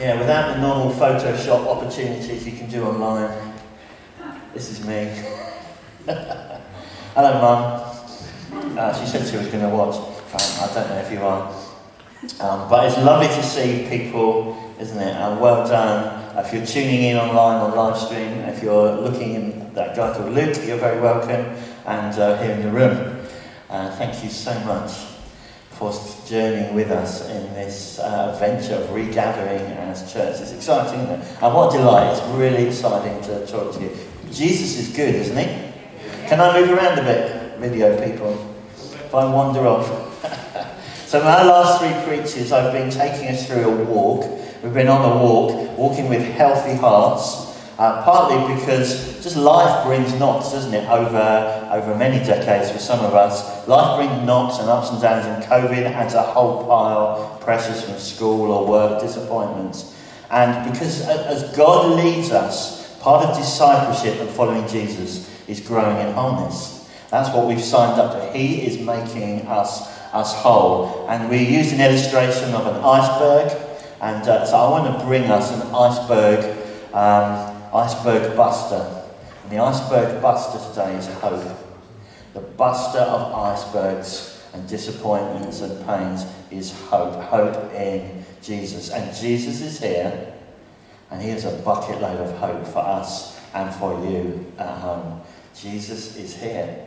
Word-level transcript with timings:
Yeah, 0.00 0.18
without 0.18 0.54
the 0.54 0.62
normal 0.62 0.94
Photoshop 0.94 1.66
opportunities 1.66 2.46
you 2.46 2.52
can 2.52 2.70
do 2.70 2.84
online. 2.84 3.52
This 4.54 4.70
is 4.70 4.86
me. 4.86 5.12
Hello, 7.14 7.32
Mum. 7.42 8.78
Uh, 8.78 8.98
she 8.98 9.06
said 9.06 9.28
she 9.28 9.36
was 9.36 9.48
going 9.48 9.60
to 9.62 9.68
watch. 9.68 9.96
Um, 9.96 10.70
I 10.70 10.72
don't 10.72 10.88
know 10.88 10.96
if 10.96 11.12
you 11.12 11.20
are. 11.20 11.52
Um, 12.40 12.70
but 12.70 12.86
it's 12.86 12.96
lovely 12.96 13.26
to 13.26 13.42
see 13.42 13.86
people, 13.90 14.74
isn't 14.80 14.98
it? 14.98 15.16
And 15.16 15.38
well 15.38 15.68
done. 15.68 16.34
If 16.42 16.54
you're 16.54 16.64
tuning 16.64 17.02
in 17.02 17.18
online 17.18 17.60
on 17.60 17.76
live 17.76 17.98
stream, 17.98 18.38
if 18.48 18.62
you're 18.62 18.92
looking 19.02 19.34
in 19.34 19.74
that 19.74 19.94
guy 19.94 20.16
called 20.16 20.32
Luke, 20.32 20.56
you're 20.64 20.78
very 20.78 20.98
welcome. 20.98 21.44
And 21.84 22.18
uh, 22.18 22.42
here 22.42 22.52
in 22.52 22.62
the 22.62 22.70
room, 22.70 23.18
uh, 23.68 23.94
thank 23.96 24.24
you 24.24 24.30
so 24.30 24.58
much 24.60 25.09
for 25.80 26.28
journeying 26.28 26.74
with 26.74 26.90
us 26.90 27.26
in 27.30 27.54
this 27.54 27.98
uh, 27.98 28.32
adventure 28.34 28.74
of 28.74 28.90
regathering 28.90 29.62
as 29.78 30.12
church. 30.12 30.38
It's 30.38 30.52
exciting, 30.52 31.00
isn't 31.00 31.20
it? 31.20 31.42
And 31.42 31.54
what 31.54 31.74
a 31.74 31.78
delight. 31.78 32.12
It's 32.12 32.26
really 32.36 32.66
exciting 32.66 33.18
to 33.22 33.46
talk 33.46 33.72
to 33.74 33.80
you. 33.80 33.96
Jesus 34.30 34.78
is 34.78 34.94
good, 34.94 35.14
isn't 35.14 35.38
he? 35.38 35.72
Can 36.28 36.38
I 36.38 36.60
move 36.60 36.70
around 36.70 36.98
a 36.98 37.02
bit, 37.02 37.58
video 37.58 37.96
people? 38.04 38.32
If 38.76 39.14
I 39.14 39.24
wander 39.24 39.66
off. 39.66 39.86
so, 41.06 41.18
in 41.18 41.26
our 41.26 41.46
last 41.46 41.80
three 41.80 42.04
preachers, 42.04 42.52
I've 42.52 42.74
been 42.74 42.90
taking 42.90 43.28
us 43.28 43.46
through 43.46 43.64
a 43.64 43.84
walk. 43.84 44.26
We've 44.62 44.74
been 44.74 44.88
on 44.88 45.10
a 45.10 45.22
walk, 45.22 45.78
walking 45.78 46.10
with 46.10 46.22
healthy 46.22 46.74
hearts. 46.74 47.49
Uh, 47.80 48.04
partly 48.04 48.54
because 48.54 49.24
just 49.24 49.36
life 49.36 49.86
brings 49.86 50.12
knocks, 50.18 50.52
doesn't 50.52 50.74
it, 50.74 50.86
over, 50.90 51.70
over 51.72 51.96
many 51.96 52.22
decades 52.22 52.70
for 52.70 52.76
some 52.76 53.02
of 53.02 53.14
us. 53.14 53.66
Life 53.66 53.96
brings 53.96 54.26
knocks 54.26 54.58
and 54.58 54.68
ups 54.68 54.90
and 54.90 55.00
downs, 55.00 55.24
and 55.24 55.42
COVID 55.44 55.90
adds 55.90 56.12
a 56.12 56.20
whole 56.20 56.66
pile 56.66 57.38
pressures 57.40 57.82
from 57.82 57.98
school 57.98 58.50
or 58.50 58.68
work, 58.68 59.00
disappointments. 59.00 59.96
And 60.30 60.70
because 60.70 61.08
as 61.08 61.56
God 61.56 62.04
leads 62.04 62.32
us, 62.32 62.98
part 62.98 63.24
of 63.24 63.34
discipleship 63.38 64.20
and 64.20 64.28
following 64.28 64.68
Jesus 64.68 65.30
is 65.48 65.58
growing 65.58 66.06
in 66.06 66.12
wholeness. 66.12 66.86
That's 67.08 67.34
what 67.34 67.46
we've 67.46 67.64
signed 67.64 67.98
up 67.98 68.12
to. 68.12 68.38
He 68.38 68.60
is 68.66 68.78
making 68.78 69.46
us, 69.46 69.88
us 70.12 70.34
whole. 70.34 71.06
And 71.08 71.30
we 71.30 71.38
use 71.38 71.72
an 71.72 71.80
illustration 71.80 72.52
of 72.54 72.66
an 72.66 72.76
iceberg. 72.84 73.58
And 74.02 74.28
uh, 74.28 74.44
so 74.44 74.54
I 74.54 74.68
want 74.68 74.98
to 74.98 75.06
bring 75.06 75.30
us 75.30 75.50
an 75.50 75.62
iceberg 75.74 76.58
um, 76.92 77.49
iceberg 77.72 78.36
buster. 78.36 79.04
And 79.42 79.52
the 79.52 79.58
iceberg 79.58 80.20
buster 80.22 80.58
today 80.70 80.96
is 80.96 81.06
hope. 81.14 81.56
The 82.34 82.40
buster 82.40 83.00
of 83.00 83.32
icebergs 83.32 84.42
and 84.52 84.68
disappointments 84.68 85.60
and 85.60 85.84
pains 85.86 86.24
is 86.50 86.72
hope. 86.82 87.14
Hope 87.24 87.72
in 87.74 88.24
Jesus. 88.42 88.90
And 88.90 89.14
Jesus 89.14 89.60
is 89.60 89.80
here, 89.80 90.34
and 91.10 91.20
he 91.20 91.30
has 91.30 91.44
a 91.44 91.56
bucket 91.62 92.00
load 92.00 92.18
of 92.20 92.36
hope 92.38 92.66
for 92.66 92.80
us 92.80 93.40
and 93.54 93.74
for 93.74 94.04
you 94.04 94.52
at 94.58 94.78
home. 94.78 95.20
Jesus 95.54 96.16
is 96.16 96.36
here. 96.36 96.86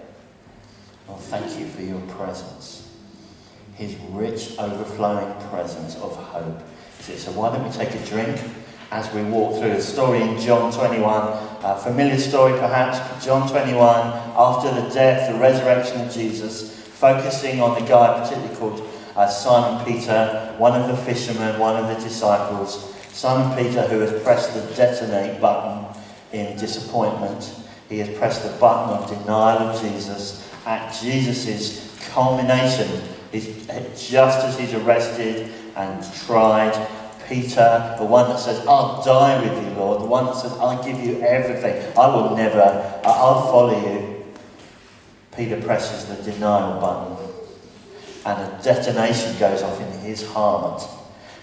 Well, 1.07 1.17
thank 1.17 1.59
you 1.59 1.67
for 1.67 1.81
your 1.81 1.99
presence. 2.01 2.89
His 3.75 3.95
rich, 4.11 4.57
overflowing 4.57 5.33
presence 5.49 5.95
of 5.97 6.15
hope. 6.15 6.61
So 6.99 7.31
why 7.33 7.49
don't 7.53 7.65
we 7.65 7.71
take 7.71 7.93
a 7.93 8.05
drink? 8.05 8.39
As 8.91 9.11
we 9.13 9.23
walk 9.23 9.59
through 9.59 9.73
the 9.73 9.81
story 9.81 10.21
in 10.21 10.39
John 10.39 10.71
21. 10.71 11.03
A 11.63 11.79
familiar 11.83 12.17
story 12.17 12.53
perhaps, 12.59 13.25
John 13.25 13.49
21, 13.49 13.79
after 14.35 14.69
the 14.69 14.89
death, 14.93 15.31
the 15.31 15.39
resurrection 15.39 16.01
of 16.01 16.13
Jesus, 16.13 16.79
focusing 16.87 17.61
on 17.61 17.81
the 17.81 17.87
guy 17.87 18.19
particularly 18.21 18.55
called 18.55 18.89
uh, 19.15 19.27
Simon 19.27 19.85
Peter, 19.85 20.53
one 20.57 20.79
of 20.79 20.87
the 20.87 20.97
fishermen, 21.03 21.59
one 21.59 21.75
of 21.75 21.87
the 21.87 22.03
disciples. 22.03 22.93
Simon 23.11 23.55
Peter, 23.57 23.83
who 23.87 23.99
has 23.99 24.23
pressed 24.23 24.53
the 24.53 24.75
detonate 24.75 25.39
button 25.39 25.85
in 26.31 26.57
disappointment. 26.57 27.55
He 27.89 27.99
has 27.99 28.09
pressed 28.17 28.43
the 28.43 28.57
button 28.59 28.97
of 28.97 29.07
denial 29.09 29.69
of 29.69 29.81
Jesus 29.81 30.51
at 30.65 30.91
Jesus' 30.99 31.95
culmination. 32.09 33.03
He's, 33.31 33.67
just 34.09 34.45
as 34.45 34.59
he's 34.59 34.73
arrested 34.73 35.51
and 35.75 36.03
tried 36.25 36.73
Peter, 37.27 37.95
the 37.97 38.05
one 38.05 38.29
that 38.29 38.39
says, 38.39 38.65
I'll 38.67 39.01
die 39.03 39.41
with 39.41 39.63
you, 39.63 39.69
Lord, 39.71 40.01
the 40.01 40.05
one 40.05 40.25
that 40.25 40.35
says, 40.35 40.51
I'll 40.53 40.83
give 40.83 40.99
you 40.99 41.21
everything, 41.21 41.97
I 41.97 42.07
will 42.07 42.35
never, 42.35 42.61
I'll 43.05 43.43
follow 43.43 43.91
you. 43.91 44.25
Peter 45.35 45.59
presses 45.61 46.05
the 46.05 46.31
denial 46.31 46.79
button, 46.79 47.27
and 48.25 48.41
a 48.41 48.63
detonation 48.63 49.37
goes 49.39 49.63
off 49.63 49.79
in 49.81 49.99
his 50.01 50.27
heart 50.27 50.83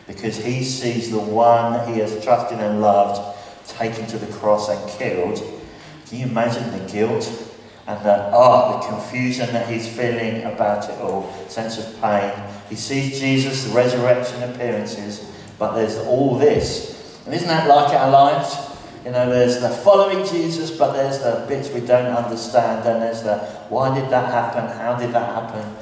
because 0.07 0.37
he 0.37 0.63
sees 0.63 1.11
the 1.11 1.19
one 1.19 1.93
he 1.93 2.01
has 2.01 2.23
trusted 2.23 2.59
and 2.59 2.81
loved 2.81 3.39
taken 3.67 4.07
to 4.07 4.19
the 4.19 4.33
cross 4.35 4.69
and 4.69 4.91
killed. 4.91 5.39
Can 6.07 6.19
you 6.19 6.27
imagine 6.27 6.71
the 6.73 6.93
guilt 6.93 7.25
and 7.87 8.05
the, 8.05 8.31
oh, 8.33 8.81
the 8.81 8.89
confusion 8.89 9.53
that 9.53 9.69
he's 9.69 9.89
feeling 9.89 10.43
about 10.45 10.89
it 10.91 10.99
all, 10.99 11.33
sense 11.49 11.79
of 11.79 12.01
pain? 12.01 12.33
He 12.69 12.75
sees 12.75 13.21
Jesus, 13.21 13.65
the 13.65 13.75
resurrection 13.75 14.43
appearances, 14.43 15.31
but 15.61 15.77
there's 15.77 15.99
all 15.99 16.39
this. 16.39 17.23
And 17.27 17.35
isn't 17.35 17.47
that 17.47 17.69
like 17.69 17.95
our 17.95 18.11
lives? 18.11 18.57
You 19.05 19.13
know, 19.13 19.31
there's 19.31 19.61
the 19.61 19.69
following 19.69 20.27
Jesus, 20.27 20.71
but 20.71 20.95
there's 20.95 21.19
the 21.19 21.45
bits 21.49 21.71
we 21.71 21.81
don't 21.81 22.07
understand, 22.07 22.89
and 22.89 23.01
there's 23.01 23.23
the 23.23 23.39
why 23.69 23.95
did 23.95 24.11
that 24.11 24.33
happen? 24.33 24.67
How 24.79 24.97
did 24.97 25.13
that 25.13 25.35
happen? 25.35 25.77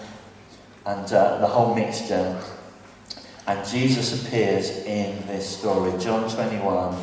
And 0.84 1.12
uh, 1.12 1.38
the 1.38 1.46
whole 1.46 1.74
mixture. 1.74 2.40
And 3.46 3.66
Jesus 3.66 4.26
appears 4.26 4.70
in 4.84 5.26
this 5.26 5.58
story, 5.58 5.96
John 5.98 6.28
21. 6.28 6.94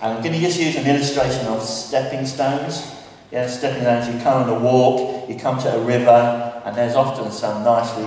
And 0.00 0.12
I'm 0.12 0.22
going 0.22 0.34
to 0.34 0.40
just 0.40 0.60
use 0.60 0.76
an 0.76 0.86
illustration 0.86 1.46
of 1.46 1.62
stepping 1.62 2.26
stones. 2.26 2.94
Yeah, 3.32 3.46
stepping 3.48 3.82
stones. 3.82 4.06
You 4.06 4.22
come 4.22 4.42
on 4.42 4.48
a 4.50 4.58
walk, 4.58 5.28
you 5.28 5.36
come 5.36 5.58
to 5.62 5.74
a 5.74 5.80
river, 5.82 6.62
and 6.64 6.76
there's 6.76 6.94
often 6.94 7.32
some 7.32 7.64
nicely 7.64 8.06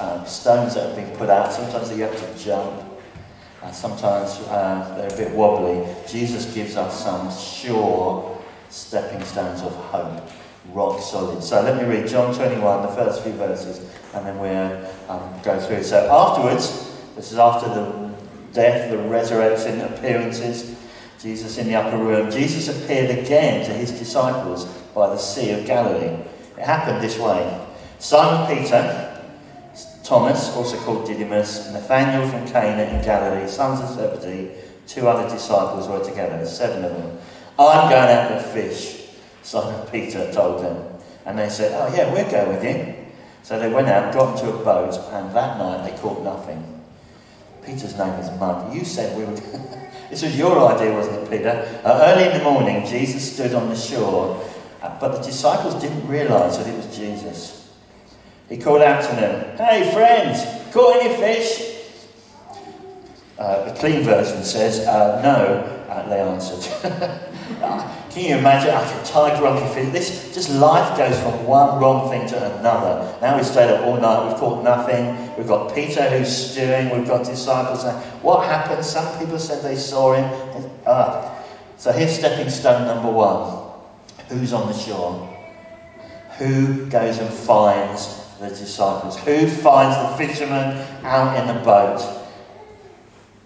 um, 0.00 0.26
stones 0.26 0.74
that 0.74 0.86
have 0.86 0.96
been 0.96 1.16
put 1.16 1.30
out. 1.30 1.52
Sometimes 1.52 1.90
you 1.96 2.02
have 2.02 2.16
to 2.16 2.42
jump. 2.42 2.82
Uh, 3.62 3.70
sometimes 3.70 4.38
uh, 4.48 4.94
they're 4.96 5.12
a 5.12 5.16
bit 5.16 5.36
wobbly. 5.36 5.86
Jesus 6.08 6.52
gives 6.54 6.76
us 6.76 7.04
some 7.04 7.30
sure 7.30 8.38
stepping 8.70 9.22
stones 9.24 9.60
of 9.60 9.74
hope, 9.74 10.30
rock 10.72 11.00
solid. 11.00 11.42
So 11.42 11.60
let 11.60 11.76
me 11.76 11.84
read 11.84 12.08
John 12.08 12.34
21, 12.34 12.82
the 12.82 12.88
first 12.88 13.22
few 13.22 13.32
verses, 13.32 13.78
and 14.14 14.26
then 14.26 14.38
we'll 14.38 14.90
um, 15.10 15.42
go 15.42 15.60
through. 15.60 15.76
it. 15.76 15.84
So 15.84 16.10
afterwards, 16.10 16.90
this 17.16 17.32
is 17.32 17.38
after 17.38 17.68
the 17.68 18.14
death, 18.52 18.90
the 18.90 18.98
resurrection, 18.98 19.80
appearances, 19.82 20.76
Jesus 21.20 21.58
in 21.58 21.66
the 21.66 21.74
upper 21.74 21.98
room. 21.98 22.30
Jesus 22.30 22.68
appeared 22.68 23.10
again 23.10 23.66
to 23.66 23.72
his 23.74 23.90
disciples 23.90 24.64
by 24.94 25.08
the 25.08 25.18
Sea 25.18 25.50
of 25.50 25.66
Galilee. 25.66 26.16
It 26.56 26.64
happened 26.64 27.02
this 27.02 27.18
way. 27.18 27.66
Simon 27.98 28.56
Peter, 28.56 29.09
Thomas, 30.10 30.56
also 30.56 30.76
called 30.78 31.06
Didymus, 31.06 31.72
Nathanael 31.72 32.28
from 32.28 32.44
Cana 32.48 32.82
in 32.82 33.00
Galilee, 33.04 33.46
sons 33.46 33.78
of 33.78 33.90
Zebedee, 33.90 34.50
two 34.88 35.06
other 35.06 35.32
disciples 35.32 35.86
were 35.86 36.04
together, 36.04 36.44
seven 36.44 36.84
of 36.84 36.90
them. 36.96 37.16
I'm 37.56 37.88
going 37.88 38.10
out 38.10 38.28
to 38.30 38.42
fish, 38.42 39.06
Simon 39.44 39.86
Peter 39.86 40.32
told 40.32 40.64
them. 40.64 40.84
And 41.26 41.38
they 41.38 41.48
said, 41.48 41.70
Oh, 41.80 41.94
yeah, 41.94 42.12
we'll 42.12 42.28
go 42.28 42.50
with 42.50 42.64
you. 42.64 42.92
So 43.44 43.60
they 43.60 43.72
went 43.72 43.86
out, 43.86 44.12
got 44.12 44.36
into 44.36 44.52
a 44.52 44.64
boat, 44.64 44.98
and 45.12 45.32
that 45.32 45.58
night 45.58 45.88
they 45.88 45.96
caught 45.98 46.24
nothing. 46.24 46.82
Peter's 47.64 47.96
name 47.96 48.14
is 48.14 48.36
Mud. 48.40 48.74
You 48.74 48.84
said 48.84 49.16
we 49.16 49.22
would. 49.22 49.36
this 50.10 50.24
was 50.24 50.36
your 50.36 50.74
idea, 50.74 50.92
wasn't 50.92 51.18
it, 51.18 51.30
Peter? 51.30 51.80
Uh, 51.84 52.00
early 52.02 52.24
in 52.24 52.36
the 52.36 52.42
morning, 52.42 52.84
Jesus 52.84 53.32
stood 53.32 53.54
on 53.54 53.68
the 53.68 53.76
shore, 53.76 54.44
uh, 54.82 54.98
but 54.98 55.18
the 55.18 55.22
disciples 55.22 55.80
didn't 55.80 56.04
realize 56.08 56.58
that 56.58 56.66
it 56.66 56.76
was 56.76 56.96
Jesus. 56.96 57.59
He 58.50 58.58
called 58.58 58.82
out 58.82 59.00
to 59.08 59.14
them, 59.14 59.56
Hey 59.56 59.92
friends, 59.94 60.42
caught 60.74 61.00
any 61.00 61.14
fish? 61.16 61.68
Uh, 63.38 63.72
the 63.72 63.78
clean 63.78 64.02
version 64.02 64.42
says, 64.42 64.86
uh, 64.86 65.22
No, 65.22 65.86
uh, 65.88 66.08
they 66.08 66.20
answered. 66.20 66.68
Can 68.10 68.24
you 68.24 68.36
imagine 68.36 68.70
after 68.70 69.00
a 69.00 69.04
tiger 69.04 69.38
grumpy 69.38 69.72
fish? 69.72 69.92
This 69.92 70.34
just 70.34 70.50
life 70.50 70.98
goes 70.98 71.18
from 71.20 71.46
one 71.46 71.80
wrong 71.80 72.10
thing 72.10 72.28
to 72.28 72.58
another. 72.58 73.16
Now 73.22 73.38
we 73.38 73.44
stayed 73.44 73.70
up 73.70 73.86
all 73.86 74.00
night, 74.00 74.26
we've 74.28 74.36
caught 74.36 74.64
nothing. 74.64 75.36
We've 75.36 75.46
got 75.46 75.72
Peter 75.72 76.10
who's 76.10 76.50
stewing, 76.50 76.90
we've 76.90 77.06
got 77.06 77.24
disciples 77.24 77.82
saying, 77.82 77.96
What 78.20 78.46
happened? 78.46 78.84
Some 78.84 79.16
people 79.20 79.38
said 79.38 79.62
they 79.62 79.76
saw 79.76 80.14
him. 80.14 80.70
Ah. 80.86 81.36
So 81.76 81.92
here's 81.92 82.18
stepping 82.18 82.50
stone 82.50 82.86
number 82.88 83.10
one. 83.10 83.70
Who's 84.28 84.52
on 84.52 84.66
the 84.66 84.76
shore? 84.76 85.28
Who 86.38 86.86
goes 86.86 87.18
and 87.18 87.32
finds 87.32 88.19
the 88.40 88.48
disciples. 88.48 89.18
Who 89.20 89.46
finds 89.46 89.96
the 89.96 90.26
fishermen 90.26 90.76
out 91.04 91.38
in 91.38 91.54
the 91.54 91.62
boat? 91.62 92.02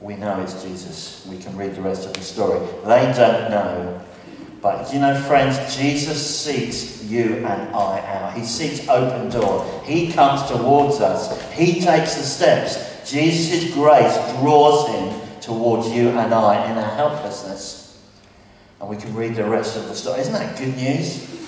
We 0.00 0.16
know 0.16 0.40
it's 0.40 0.62
Jesus. 0.62 1.26
We 1.28 1.38
can 1.38 1.56
read 1.56 1.74
the 1.74 1.82
rest 1.82 2.06
of 2.06 2.12
the 2.12 2.22
story. 2.22 2.60
They 2.84 3.12
don't 3.16 3.50
know. 3.50 4.00
But 4.62 4.92
you 4.94 5.00
know, 5.00 5.20
friends, 5.22 5.76
Jesus 5.76 6.40
seeks 6.40 7.02
you 7.04 7.36
and 7.44 7.74
I 7.74 8.00
out. 8.00 8.34
He 8.34 8.44
seeks 8.44 8.88
open 8.88 9.28
door. 9.28 9.82
He 9.84 10.12
comes 10.12 10.48
towards 10.48 11.00
us. 11.00 11.52
He 11.52 11.80
takes 11.80 12.14
the 12.14 12.22
steps. 12.22 13.10
Jesus' 13.10 13.74
grace 13.74 14.16
draws 14.38 14.88
him 14.88 15.20
towards 15.40 15.88
you 15.90 16.08
and 16.10 16.32
I 16.32 16.70
in 16.70 16.78
our 16.78 16.94
helplessness. 16.94 18.02
And 18.80 18.88
we 18.88 18.96
can 18.96 19.14
read 19.14 19.34
the 19.34 19.44
rest 19.44 19.76
of 19.76 19.88
the 19.88 19.94
story. 19.94 20.20
Isn't 20.20 20.32
that 20.32 20.58
good 20.58 20.76
news? 20.76 21.43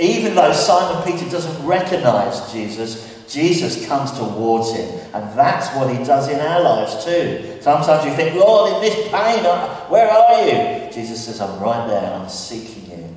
Even 0.00 0.34
though 0.34 0.52
Simon 0.52 1.02
Peter 1.04 1.28
doesn't 1.30 1.66
recognize 1.66 2.52
Jesus, 2.52 3.24
Jesus 3.28 3.86
comes 3.86 4.12
towards 4.12 4.72
him. 4.72 4.88
And 5.12 5.38
that's 5.38 5.74
what 5.76 5.94
he 5.94 6.02
does 6.04 6.28
in 6.28 6.40
our 6.40 6.60
lives 6.60 7.04
too. 7.04 7.58
Sometimes 7.60 8.04
you 8.04 8.12
think, 8.12 8.34
Lord, 8.34 8.74
in 8.74 8.80
this 8.80 8.94
pain, 9.10 9.44
where 9.90 10.08
are 10.08 10.44
you? 10.46 10.90
Jesus 10.92 11.24
says, 11.24 11.40
I'm 11.40 11.60
right 11.60 11.86
there, 11.88 12.14
I'm 12.14 12.28
seeking 12.28 12.90
you. 12.90 13.16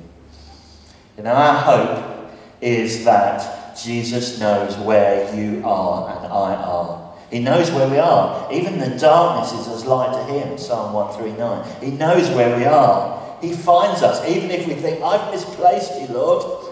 You 1.16 1.22
know, 1.24 1.32
our 1.32 1.54
hope 1.54 2.32
is 2.60 3.04
that 3.04 3.76
Jesus 3.82 4.38
knows 4.38 4.76
where 4.78 5.34
you 5.34 5.64
are 5.64 6.16
and 6.16 6.26
I 6.26 6.54
are. 6.54 7.14
He 7.30 7.38
knows 7.38 7.70
where 7.70 7.88
we 7.88 7.98
are. 7.98 8.52
Even 8.52 8.78
the 8.78 8.98
darkness 8.98 9.58
is 9.58 9.66
as 9.68 9.86
light 9.86 10.12
to 10.12 10.32
him, 10.32 10.58
Psalm 10.58 10.92
139. 10.92 11.82
He 11.82 11.96
knows 11.96 12.28
where 12.30 12.56
we 12.58 12.66
are. 12.66 13.38
He 13.40 13.54
finds 13.54 14.02
us, 14.02 14.28
even 14.28 14.50
if 14.50 14.66
we 14.66 14.74
think, 14.74 15.02
I've 15.02 15.32
misplaced 15.32 15.98
you, 16.00 16.08
Lord. 16.08 16.71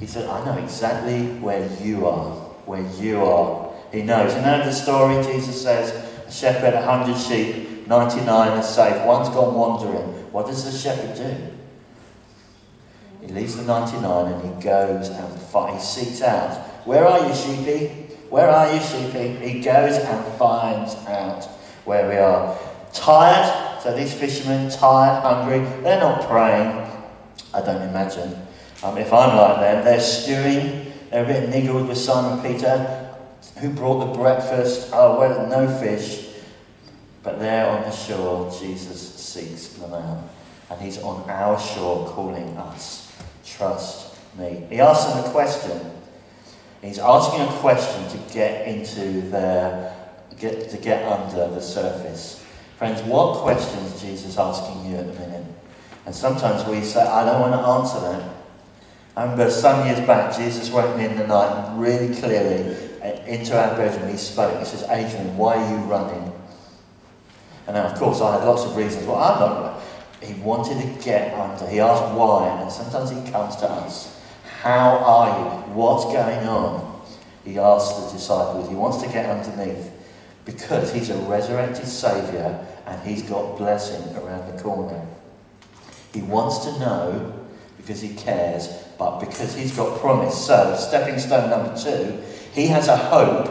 He 0.00 0.06
said, 0.06 0.28
I 0.28 0.44
know 0.46 0.60
exactly 0.60 1.26
where 1.40 1.68
you 1.82 2.06
are, 2.06 2.30
where 2.64 2.82
you 3.00 3.22
are. 3.22 3.70
He 3.92 4.02
knows. 4.02 4.34
You 4.34 4.40
know 4.40 4.64
the 4.64 4.72
story 4.72 5.22
Jesus 5.22 5.62
says, 5.62 5.92
a 6.26 6.32
shepherd, 6.32 6.72
a 6.72 6.82
hundred 6.82 7.18
sheep, 7.18 7.86
99 7.86 8.28
are 8.28 8.62
safe, 8.62 9.04
one's 9.04 9.28
gone 9.28 9.54
wandering. 9.54 10.32
What 10.32 10.46
does 10.46 10.64
the 10.64 10.76
shepherd 10.76 11.16
do? 11.16 11.36
He 13.20 13.32
leaves 13.32 13.56
the 13.56 13.64
99 13.64 14.32
and 14.32 14.42
he 14.42 14.62
goes 14.62 15.10
and 15.10 15.40
fight. 15.42 15.74
He 15.74 15.80
seeks 15.80 16.22
out, 16.22 16.56
where 16.86 17.06
are 17.06 17.28
you, 17.28 17.34
sheepy? 17.34 17.88
Where 18.30 18.48
are 18.48 18.72
you, 18.72 18.80
sheepy? 18.80 19.36
He 19.46 19.60
goes 19.60 19.96
and 19.96 20.38
finds 20.38 20.94
out 21.08 21.44
where 21.84 22.08
we 22.08 22.16
are. 22.16 22.58
Tired, 22.94 23.82
so 23.82 23.94
these 23.94 24.14
fishermen, 24.14 24.70
tired, 24.70 25.22
hungry, 25.22 25.58
they're 25.82 26.00
not 26.00 26.26
praying, 26.26 26.86
I 27.52 27.60
don't 27.60 27.82
imagine. 27.82 28.46
Um, 28.82 28.96
if 28.96 29.12
I'm 29.12 29.36
like 29.36 29.60
them, 29.60 29.84
they're 29.84 30.00
stewing, 30.00 30.92
they're 31.10 31.24
a 31.24 31.26
bit 31.26 31.50
niggled 31.50 31.88
with 31.88 31.98
Simon 31.98 32.42
Peter, 32.42 33.10
who 33.58 33.70
brought 33.70 34.06
the 34.06 34.18
breakfast. 34.18 34.90
Oh, 34.92 35.18
well, 35.18 35.46
no 35.48 35.68
fish. 35.80 36.28
But 37.22 37.38
there 37.38 37.68
on 37.68 37.82
the 37.82 37.90
shore, 37.90 38.50
Jesus 38.58 39.14
seeks 39.14 39.68
them 39.74 39.92
out. 39.92 40.24
And 40.70 40.80
he's 40.80 41.02
on 41.02 41.28
our 41.28 41.60
shore 41.60 42.08
calling 42.08 42.56
us. 42.56 43.12
Trust 43.44 44.16
me. 44.38 44.64
He 44.70 44.80
asks 44.80 45.12
them 45.12 45.24
a 45.24 45.30
question. 45.30 45.90
He's 46.80 46.98
asking 46.98 47.42
a 47.42 47.60
question 47.60 48.08
to 48.08 48.32
get 48.32 48.66
into 48.66 49.20
their, 49.28 49.94
get, 50.38 50.70
to 50.70 50.76
get 50.78 51.04
under 51.06 51.48
the 51.54 51.60
surface. 51.60 52.46
Friends, 52.78 53.02
what 53.02 53.42
questions 53.42 54.00
Jesus 54.00 54.38
asking 54.38 54.90
you 54.90 54.96
at 54.96 55.06
the 55.06 55.20
minute? 55.20 55.44
And 56.06 56.14
sometimes 56.14 56.66
we 56.66 56.82
say, 56.82 57.02
I 57.02 57.26
don't 57.26 57.40
want 57.40 57.52
to 57.52 57.58
answer 57.58 58.00
that. 58.00 58.39
I 59.16 59.22
remember 59.22 59.50
some 59.50 59.86
years 59.86 60.00
back, 60.06 60.36
Jesus 60.36 60.70
woke 60.70 60.96
me 60.96 61.04
in 61.04 61.16
the 61.16 61.26
night 61.26 61.76
really 61.76 62.14
clearly 62.14 62.76
uh, 63.02 63.24
into 63.26 63.58
our 63.58 63.76
bedroom 63.76 64.10
he 64.10 64.16
spoke. 64.16 64.58
He 64.58 64.64
says, 64.64 64.84
Adrian, 64.84 65.36
why 65.36 65.56
are 65.56 65.70
you 65.70 65.76
running? 65.84 66.32
And 67.66 67.76
then, 67.76 67.86
of 67.86 67.98
course, 67.98 68.20
I 68.20 68.38
had 68.38 68.44
lots 68.46 68.64
of 68.64 68.76
reasons. 68.76 69.06
Well, 69.06 69.16
I'm 69.16 69.40
not 69.40 69.60
running. 69.60 70.34
He 70.34 70.42
wanted 70.42 70.80
to 70.80 71.04
get 71.04 71.34
under. 71.34 71.66
He 71.66 71.80
asked 71.80 72.14
why, 72.14 72.48
and 72.60 72.70
sometimes 72.70 73.10
he 73.10 73.30
comes 73.30 73.56
to 73.56 73.70
us. 73.70 74.20
How 74.60 74.98
are 74.98 75.38
you? 75.38 75.74
What's 75.74 76.04
going 76.04 76.46
on? 76.46 77.00
He 77.44 77.58
asks 77.58 77.98
the 77.98 78.12
disciples. 78.12 78.68
He 78.68 78.74
wants 78.74 79.02
to 79.02 79.08
get 79.08 79.26
underneath 79.26 79.90
because 80.44 80.92
he's 80.92 81.10
a 81.10 81.16
resurrected 81.16 81.86
Saviour 81.86 82.66
and 82.86 83.08
he's 83.08 83.22
got 83.22 83.56
blessing 83.56 84.16
around 84.16 84.52
the 84.52 84.62
corner. 84.62 85.06
He 86.12 86.22
wants 86.22 86.58
to 86.64 86.78
know 86.78 87.39
because 87.80 88.00
he 88.00 88.14
cares, 88.14 88.68
but 88.98 89.20
because 89.20 89.54
he's 89.54 89.74
got 89.74 89.98
promise. 90.00 90.46
So, 90.46 90.76
stepping 90.76 91.18
stone 91.18 91.48
number 91.48 91.74
two, 91.76 92.22
he 92.52 92.66
has 92.66 92.88
a 92.88 92.96
hope 92.96 93.48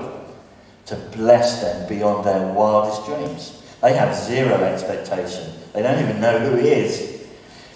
to 0.85 0.95
bless 1.17 1.61
them 1.61 1.89
beyond 1.89 2.25
their 2.25 2.53
wildest 2.53 3.05
dreams. 3.05 3.63
They 3.81 3.93
have 3.93 4.15
zero 4.15 4.55
expectation. 4.63 5.53
They 5.73 5.81
don't 5.81 6.01
even 6.03 6.21
know 6.21 6.37
who 6.39 6.57
he 6.57 6.67
is. 6.67 7.27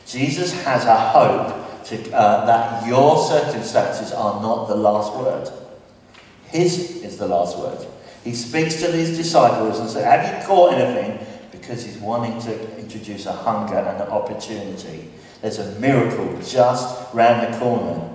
Jesus 0.05 0.53
has 0.63 0.85
a 0.85 0.95
hope 0.95 1.83
to, 1.85 2.11
uh, 2.15 2.45
that 2.45 2.87
your 2.87 3.17
circumstances 3.27 4.11
are 4.11 4.41
not 4.41 4.67
the 4.67 4.75
last 4.75 5.13
word. 5.15 5.49
His 6.47 7.03
is 7.03 7.17
the 7.17 7.27
last 7.27 7.57
word. 7.57 7.87
He 8.23 8.33
speaks 8.33 8.75
to 8.81 8.91
his 8.91 9.17
disciples 9.17 9.79
and 9.79 9.89
says, 9.89 10.03
Have 10.03 10.41
you 10.41 10.47
caught 10.47 10.73
anything? 10.73 11.25
Because 11.51 11.83
he's 11.83 11.97
wanting 11.97 12.39
to 12.41 12.77
introduce 12.77 13.25
a 13.25 13.33
hunger 13.33 13.75
and 13.75 14.01
an 14.01 14.07
opportunity 14.09 15.09
there's 15.43 15.59
a 15.59 15.77
miracle 15.77 16.39
just 16.41 17.13
round 17.13 17.53
the 17.53 17.59
corner. 17.59 18.09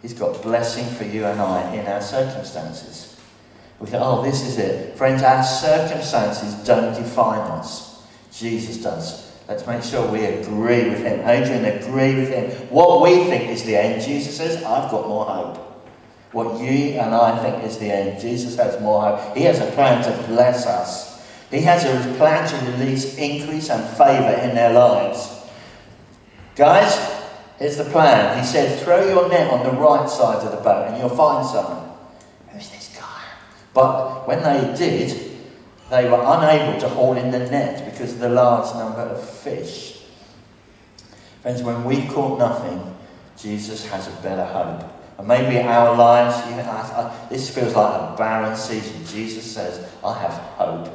He's 0.00 0.14
got 0.14 0.42
blessing 0.42 0.86
for 0.96 1.04
you 1.04 1.26
and 1.26 1.38
I 1.38 1.74
in 1.74 1.86
our 1.86 2.00
circumstances. 2.00 3.20
We 3.78 3.86
think, 3.86 4.02
oh, 4.02 4.22
this 4.22 4.40
is 4.40 4.56
it. 4.56 4.96
Friends, 4.96 5.22
our 5.22 5.44
circumstances 5.44 6.54
don't 6.66 6.94
define 6.94 7.40
us. 7.50 8.02
Jesus 8.32 8.78
does. 8.78 9.30
Let's 9.48 9.66
make 9.66 9.82
sure 9.82 10.10
we 10.10 10.24
agree 10.24 10.88
with 10.88 11.00
him. 11.00 11.28
Adrian, 11.28 11.66
agree 11.66 12.14
with 12.14 12.30
him. 12.30 12.50
What 12.70 13.02
we 13.02 13.24
think 13.24 13.50
is 13.50 13.62
the 13.62 13.76
end, 13.76 14.00
Jesus 14.00 14.38
says, 14.38 14.64
I've 14.64 14.90
got 14.90 15.08
more 15.08 15.26
hope. 15.26 15.58
What 16.32 16.58
you 16.58 16.98
and 16.98 17.14
I 17.14 17.38
think 17.42 17.64
is 17.64 17.76
the 17.76 17.94
end, 17.94 18.18
Jesus 18.18 18.56
has 18.56 18.80
more 18.80 19.02
hope. 19.02 19.36
He 19.36 19.42
has 19.42 19.60
a 19.60 19.70
plan 19.72 20.02
to 20.04 20.26
bless 20.26 20.64
us. 20.64 21.22
He 21.50 21.60
has 21.60 21.84
a 21.84 22.14
plan 22.16 22.48
to 22.48 22.70
release 22.70 23.18
increase 23.18 23.68
and 23.68 23.84
favour 23.98 24.40
in 24.48 24.54
their 24.54 24.72
lives. 24.72 25.39
Guys, 26.56 27.22
here's 27.58 27.76
the 27.76 27.84
plan. 27.84 28.38
He 28.38 28.44
said, 28.44 28.80
throw 28.80 29.08
your 29.08 29.28
net 29.28 29.50
on 29.52 29.64
the 29.64 29.80
right 29.80 30.08
side 30.08 30.44
of 30.44 30.50
the 30.50 30.62
boat 30.62 30.88
and 30.88 30.98
you'll 30.98 31.08
find 31.08 31.46
someone. 31.46 31.90
Who's 32.48 32.70
this 32.70 32.96
guy? 32.98 33.22
But 33.72 34.26
when 34.26 34.42
they 34.42 34.76
did, 34.76 35.38
they 35.90 36.08
were 36.08 36.22
unable 36.24 36.80
to 36.80 36.88
haul 36.88 37.16
in 37.16 37.30
the 37.30 37.38
net 37.38 37.90
because 37.90 38.12
of 38.12 38.20
the 38.20 38.28
large 38.28 38.74
number 38.74 39.00
of 39.00 39.28
fish. 39.28 40.02
Friends, 41.42 41.62
when 41.62 41.84
we've 41.84 42.08
caught 42.10 42.38
nothing, 42.38 42.96
Jesus 43.36 43.86
has 43.86 44.08
a 44.08 44.22
better 44.22 44.44
hope. 44.44 44.84
And 45.18 45.26
maybe 45.26 45.58
our 45.58 45.96
lives, 45.96 46.48
you 46.50 46.56
know, 46.56 46.62
I, 46.62 46.80
I, 46.80 47.28
this 47.28 47.54
feels 47.54 47.74
like 47.74 47.92
a 47.92 48.16
barren 48.16 48.56
season. 48.56 49.04
Jesus 49.06 49.44
says, 49.50 49.86
I 50.04 50.18
have 50.18 50.32
hope. 50.32 50.88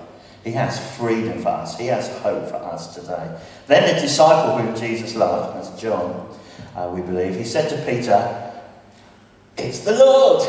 He 0.46 0.52
has 0.52 0.96
freedom 0.96 1.42
for 1.42 1.50
us. 1.50 1.76
He 1.76 1.88
has 1.88 2.08
hope 2.20 2.48
for 2.48 2.58
us 2.58 2.94
today. 2.94 3.36
Then 3.66 3.96
the 3.96 4.00
disciple 4.00 4.56
whom 4.56 4.76
Jesus 4.76 5.16
loved, 5.16 5.58
as 5.58 5.82
John, 5.82 6.38
uh, 6.76 6.92
we 6.94 7.02
believe, 7.02 7.36
he 7.36 7.44
said 7.44 7.68
to 7.72 7.84
Peter, 7.84 8.54
It's 9.58 9.80
the 9.80 9.96
Lord. 9.98 10.48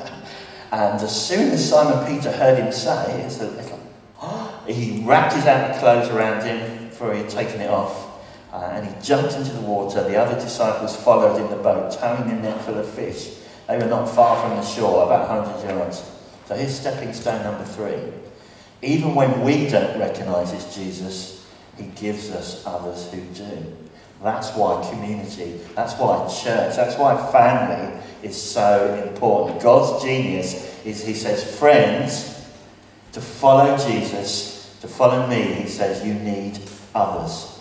and 0.72 0.98
as 0.98 1.28
soon 1.28 1.50
as 1.50 1.68
Simon 1.68 2.06
Peter 2.06 2.32
heard 2.32 2.58
him 2.58 2.72
say, 2.72 3.20
it's 3.20 3.38
little, 3.38 3.80
he 4.66 5.04
wrapped 5.04 5.34
his 5.34 5.44
outer 5.44 5.78
clothes 5.78 6.08
around 6.08 6.46
him, 6.46 6.88
for 6.88 7.12
he 7.12 7.20
had 7.20 7.28
taken 7.28 7.60
it 7.60 7.68
off. 7.68 8.02
Uh, 8.50 8.70
and 8.72 8.86
he 8.86 9.02
jumped 9.02 9.34
into 9.34 9.52
the 9.52 9.60
water. 9.60 10.02
The 10.04 10.16
other 10.16 10.40
disciples 10.40 10.96
followed 10.96 11.38
in 11.38 11.50
the 11.50 11.62
boat, 11.62 11.92
towing 11.92 12.30
a 12.30 12.34
net 12.34 12.62
full 12.62 12.78
of 12.78 12.88
fish. 12.88 13.34
They 13.68 13.76
were 13.76 13.88
not 13.88 14.06
far 14.06 14.40
from 14.40 14.56
the 14.56 14.64
shore, 14.64 15.04
about 15.04 15.28
100 15.28 15.76
yards. 15.76 16.10
So 16.46 16.54
here's 16.54 16.78
stepping 16.78 17.12
stone 17.12 17.42
number 17.42 17.64
three. 17.64 18.23
Even 18.84 19.14
when 19.14 19.42
we 19.42 19.66
don't 19.66 19.98
recognize 19.98 20.52
it's 20.52 20.74
Jesus, 20.74 21.46
he 21.76 21.84
gives 21.96 22.30
us 22.30 22.64
others 22.66 23.10
who 23.10 23.20
do. 23.34 23.76
That's 24.22 24.50
why 24.52 24.88
community, 24.90 25.60
that's 25.74 25.94
why 25.94 26.26
church, 26.28 26.76
that's 26.76 26.96
why 26.96 27.14
family 27.30 28.00
is 28.22 28.40
so 28.40 28.94
important. 29.06 29.60
God's 29.62 30.02
genius 30.02 30.80
is 30.84 31.06
he 31.06 31.14
says, 31.14 31.58
friends, 31.58 32.46
to 33.12 33.20
follow 33.20 33.76
Jesus, 33.76 34.76
to 34.80 34.88
follow 34.88 35.26
me, 35.26 35.42
he 35.42 35.68
says, 35.68 36.04
you 36.04 36.14
need 36.14 36.58
others. 36.94 37.60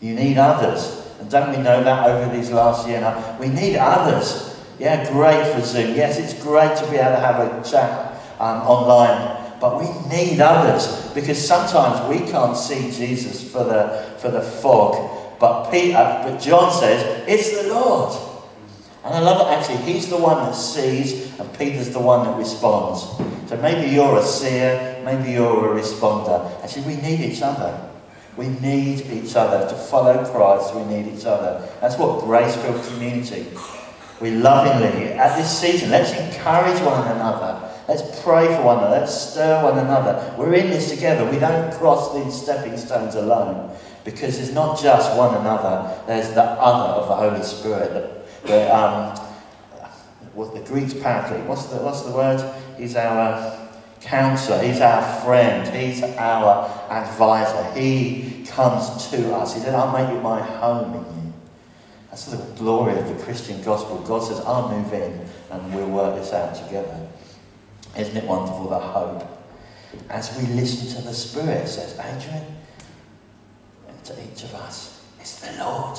You 0.00 0.14
need 0.14 0.36
others. 0.38 1.06
And 1.20 1.30
don't 1.30 1.50
we 1.50 1.62
know 1.62 1.82
that 1.82 2.08
over 2.08 2.34
these 2.34 2.50
last 2.50 2.88
year 2.88 3.00
now? 3.00 3.36
We 3.40 3.48
need 3.48 3.76
others. 3.76 4.56
Yeah, 4.78 5.10
great 5.10 5.54
for 5.54 5.60
Zoom. 5.60 5.94
Yes, 5.94 6.18
it's 6.18 6.40
great 6.42 6.76
to 6.78 6.90
be 6.90 6.96
able 6.96 7.16
to 7.16 7.20
have 7.20 7.40
a 7.40 7.68
chat 7.68 8.20
um, 8.38 8.62
online 8.62 9.37
but 9.60 9.78
we 9.80 9.86
need 10.08 10.40
others 10.40 11.10
because 11.12 11.44
sometimes 11.44 12.08
we 12.08 12.30
can't 12.30 12.56
see 12.56 12.90
Jesus 12.90 13.50
for 13.50 13.64
the, 13.64 14.14
for 14.18 14.30
the 14.30 14.40
fog. 14.40 15.38
But, 15.40 15.70
Peter, 15.70 16.20
but 16.24 16.38
John 16.38 16.72
says, 16.72 17.24
it's 17.28 17.62
the 17.62 17.72
Lord. 17.72 18.16
And 19.04 19.14
I 19.14 19.20
love 19.20 19.40
it 19.40 19.52
actually. 19.52 19.92
He's 19.92 20.08
the 20.08 20.16
one 20.16 20.36
that 20.44 20.54
sees, 20.54 21.38
and 21.38 21.58
Peter's 21.58 21.90
the 21.90 22.00
one 22.00 22.26
that 22.26 22.36
responds. 22.36 23.02
So 23.48 23.56
maybe 23.62 23.90
you're 23.90 24.18
a 24.18 24.22
seer, 24.22 25.00
maybe 25.04 25.32
you're 25.32 25.76
a 25.76 25.80
responder. 25.80 26.62
Actually, 26.62 26.94
we 26.94 27.02
need 27.02 27.20
each 27.20 27.40
other. 27.42 27.88
We 28.36 28.48
need 28.48 29.06
each 29.10 29.34
other. 29.34 29.68
To 29.68 29.74
follow 29.74 30.24
Christ, 30.30 30.74
we 30.74 30.84
need 30.84 31.12
each 31.12 31.24
other. 31.24 31.68
That's 31.80 31.96
what 31.96 32.24
grace 32.24 32.54
filled 32.56 32.84
community. 32.84 33.46
We 34.20 34.32
lovingly, 34.32 35.12
at 35.12 35.36
this 35.36 35.58
season, 35.58 35.90
let's 35.90 36.10
encourage 36.12 36.80
one 36.82 37.06
another 37.08 37.67
Let's 37.88 38.02
pray 38.22 38.46
for 38.54 38.62
one 38.62 38.78
another. 38.78 39.00
Let's 39.00 39.30
stir 39.30 39.64
one 39.64 39.78
another. 39.78 40.34
We're 40.36 40.52
in 40.54 40.68
this 40.68 40.90
together. 40.90 41.28
We 41.30 41.38
don't 41.38 41.72
cross 41.72 42.14
these 42.14 42.34
stepping 42.40 42.76
stones 42.76 43.14
alone 43.14 43.74
because 44.04 44.38
it's 44.38 44.52
not 44.52 44.78
just 44.78 45.16
one 45.16 45.34
another, 45.34 45.98
there's 46.06 46.32
the 46.32 46.42
other 46.42 47.00
of 47.00 47.08
the 47.08 47.14
Holy 47.14 47.42
Spirit. 47.42 47.92
The, 48.42 48.46
the, 48.46 48.76
um, 48.76 49.16
what 50.34 50.54
the 50.54 50.60
Greek's 50.60 50.94
paraclete. 50.94 51.44
What's 51.44 51.66
the, 51.66 51.76
what's 51.76 52.02
the 52.02 52.12
word? 52.12 52.54
He's 52.76 52.94
our 52.94 53.68
counselor. 54.00 54.62
He's 54.62 54.80
our 54.80 55.02
friend. 55.22 55.68
He's 55.74 56.02
our 56.02 56.68
advisor. 56.90 57.72
He 57.78 58.44
comes 58.46 59.08
to 59.08 59.34
us. 59.34 59.54
He 59.54 59.60
said, 59.60 59.74
I'll 59.74 59.92
make 59.92 60.14
you 60.14 60.20
my 60.20 60.40
home 60.40 60.94
in 60.94 61.24
you. 61.24 61.32
That's 62.10 62.26
the 62.26 62.38
glory 62.56 62.98
of 62.98 63.08
the 63.08 63.22
Christian 63.24 63.62
gospel. 63.62 63.98
God 64.00 64.20
says, 64.20 64.40
I'll 64.40 64.68
move 64.68 64.92
in 64.92 65.26
and 65.50 65.74
we'll 65.74 65.88
work 65.88 66.16
this 66.16 66.32
out 66.32 66.54
together. 66.54 67.08
Isn't 67.96 68.16
it 68.16 68.24
wonderful, 68.24 68.68
the 68.68 68.78
hope? 68.78 69.24
As 70.10 70.36
we 70.36 70.46
listen 70.54 70.96
to 70.96 71.02
the 71.06 71.14
Spirit, 71.14 71.68
says 71.68 71.98
Adrian, 71.98 72.44
and 73.88 74.04
to 74.04 74.14
each 74.24 74.44
of 74.44 74.54
us, 74.54 75.02
it's 75.20 75.40
the 75.40 75.62
Lord. 75.62 75.98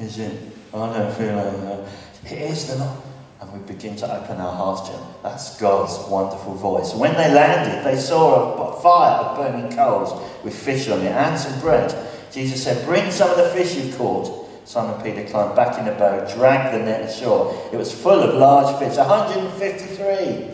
Is 0.00 0.18
it? 0.18 0.52
Oh, 0.72 0.82
I 0.82 0.98
don't 0.98 1.14
feel 1.14 1.34
like 1.36 1.60
that. 1.62 2.32
It 2.32 2.50
is 2.50 2.68
the 2.68 2.84
Lord. 2.84 2.98
And 3.40 3.52
we 3.52 3.58
begin 3.74 3.96
to 3.96 4.20
open 4.20 4.38
our 4.38 4.54
hearts 4.54 4.88
to 4.88 4.96
Him. 4.96 5.04
That's 5.22 5.60
God's 5.60 6.08
wonderful 6.08 6.54
voice. 6.54 6.94
When 6.94 7.12
they 7.14 7.32
landed, 7.32 7.84
they 7.84 7.98
saw 7.98 8.54
a 8.54 8.80
fire 8.80 9.24
of 9.24 9.36
burning 9.36 9.76
coals 9.76 10.12
with 10.44 10.54
fish 10.56 10.88
on 10.88 11.00
it 11.00 11.10
and 11.10 11.38
some 11.38 11.60
bread. 11.60 11.92
Jesus 12.32 12.62
said, 12.62 12.84
Bring 12.86 13.10
some 13.10 13.30
of 13.30 13.36
the 13.36 13.50
fish 13.50 13.76
you've 13.76 13.96
caught. 13.96 14.48
Simon 14.64 15.00
Peter 15.02 15.28
climbed 15.28 15.56
back 15.56 15.76
in 15.78 15.84
the 15.84 15.92
boat, 15.92 16.30
dragged 16.34 16.72
the 16.74 16.78
net 16.78 17.10
ashore. 17.10 17.68
It 17.72 17.76
was 17.76 17.92
full 17.92 18.20
of 18.20 18.36
large 18.36 18.78
fish, 18.78 18.96
153. 18.96 20.51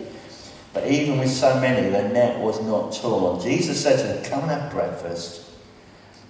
But 0.72 0.86
even 0.86 1.18
with 1.18 1.30
so 1.30 1.58
many, 1.60 1.88
the 1.88 2.08
net 2.08 2.38
was 2.40 2.62
not 2.62 2.92
torn. 2.92 3.40
Jesus 3.40 3.82
said 3.82 3.98
to 3.98 4.06
them, 4.06 4.24
Come 4.24 4.48
and 4.48 4.60
have 4.60 4.70
breakfast. 4.70 5.50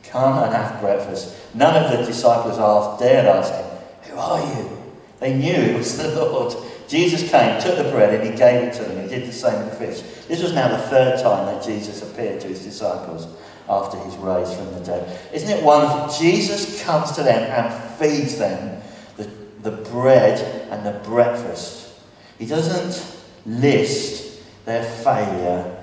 Come 0.04 0.42
and 0.42 0.52
have 0.52 0.80
breakfast. 0.80 1.37
None 1.54 1.85
of 1.85 1.90
the 1.90 2.04
disciples 2.04 2.59
asked, 2.59 3.00
dared 3.00 3.26
ask 3.26 3.52
him, 3.52 4.12
Who 4.12 4.18
are 4.18 4.40
you? 4.40 4.83
They 5.21 5.35
knew 5.37 5.52
it 5.52 5.76
was 5.76 5.97
the 5.97 6.14
Lord. 6.14 6.54
Jesus 6.87 7.30
came, 7.30 7.61
took 7.61 7.76
the 7.76 7.90
bread, 7.90 8.14
and 8.14 8.30
he 8.30 8.37
gave 8.37 8.62
it 8.62 8.75
to 8.75 8.85
them. 8.85 9.02
He 9.02 9.09
did 9.09 9.28
the 9.28 9.33
same 9.33 9.59
with 9.64 9.78
the 9.78 9.87
fish. 9.87 10.26
This 10.26 10.42
was 10.42 10.54
now 10.54 10.68
the 10.68 10.83
third 10.85 11.21
time 11.21 11.47
that 11.47 11.62
Jesus 11.62 12.02
appeared 12.02 12.40
to 12.40 12.49
his 12.49 12.64
disciples 12.64 13.26
after 13.68 14.02
he's 14.04 14.16
raised 14.16 14.54
from 14.54 14.73
the 14.73 14.80
dead. 14.80 15.18
Isn't 15.33 15.50
it 15.50 15.62
wonderful? 15.62 16.18
Jesus 16.18 16.83
comes 16.83 17.12
to 17.12 17.23
them 17.23 17.42
and 17.50 17.99
feeds 17.99 18.38
them 18.38 18.80
the, 19.18 19.30
the 19.62 19.76
bread 19.90 20.40
and 20.71 20.87
the 20.87 20.99
breakfast. 21.00 21.92
He 22.38 22.47
doesn't 22.47 23.16
list 23.45 24.27
their 24.68 24.84
failure. 24.84 25.75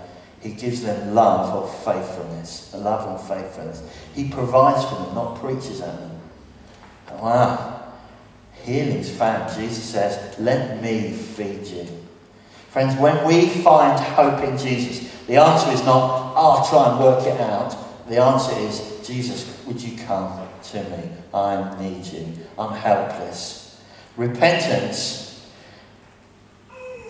He 0.41 0.51
gives 0.51 0.83
them 0.83 1.15
love 1.15 1.63
of 1.63 1.83
faithfulness, 1.83 2.71
a 2.73 2.77
love 2.77 3.09
and 3.09 3.27
faithfulness. 3.27 3.81
He 4.13 4.29
provides 4.29 4.85
for 4.85 4.95
them, 4.95 5.15
not 5.15 5.39
preaches 5.39 5.81
at 5.81 5.97
them. 5.99 6.21
Wow. 7.13 7.93
Healing's 8.53 9.09
found. 9.09 9.53
Jesus 9.55 9.83
says, 9.83 10.37
Let 10.39 10.81
me 10.81 11.11
feed 11.11 11.65
you. 11.65 11.87
Friends, 12.69 12.99
when 12.99 13.25
we 13.25 13.47
find 13.49 13.99
hope 13.99 14.43
in 14.43 14.57
Jesus, 14.57 15.11
the 15.27 15.37
answer 15.37 15.71
is 15.71 15.83
not, 15.83 16.35
I'll 16.35 16.67
try 16.67 16.91
and 16.91 16.99
work 16.99 17.25
it 17.25 17.39
out. 17.39 17.75
The 18.07 18.21
answer 18.21 18.53
is, 18.59 19.07
Jesus, 19.07 19.63
would 19.65 19.81
you 19.81 19.97
come 20.05 20.47
to 20.63 20.83
me? 20.83 21.09
I 21.33 21.81
need 21.81 22.05
you. 22.05 22.27
I'm 22.59 22.75
helpless. 22.75 23.81
Repentance 24.17 25.34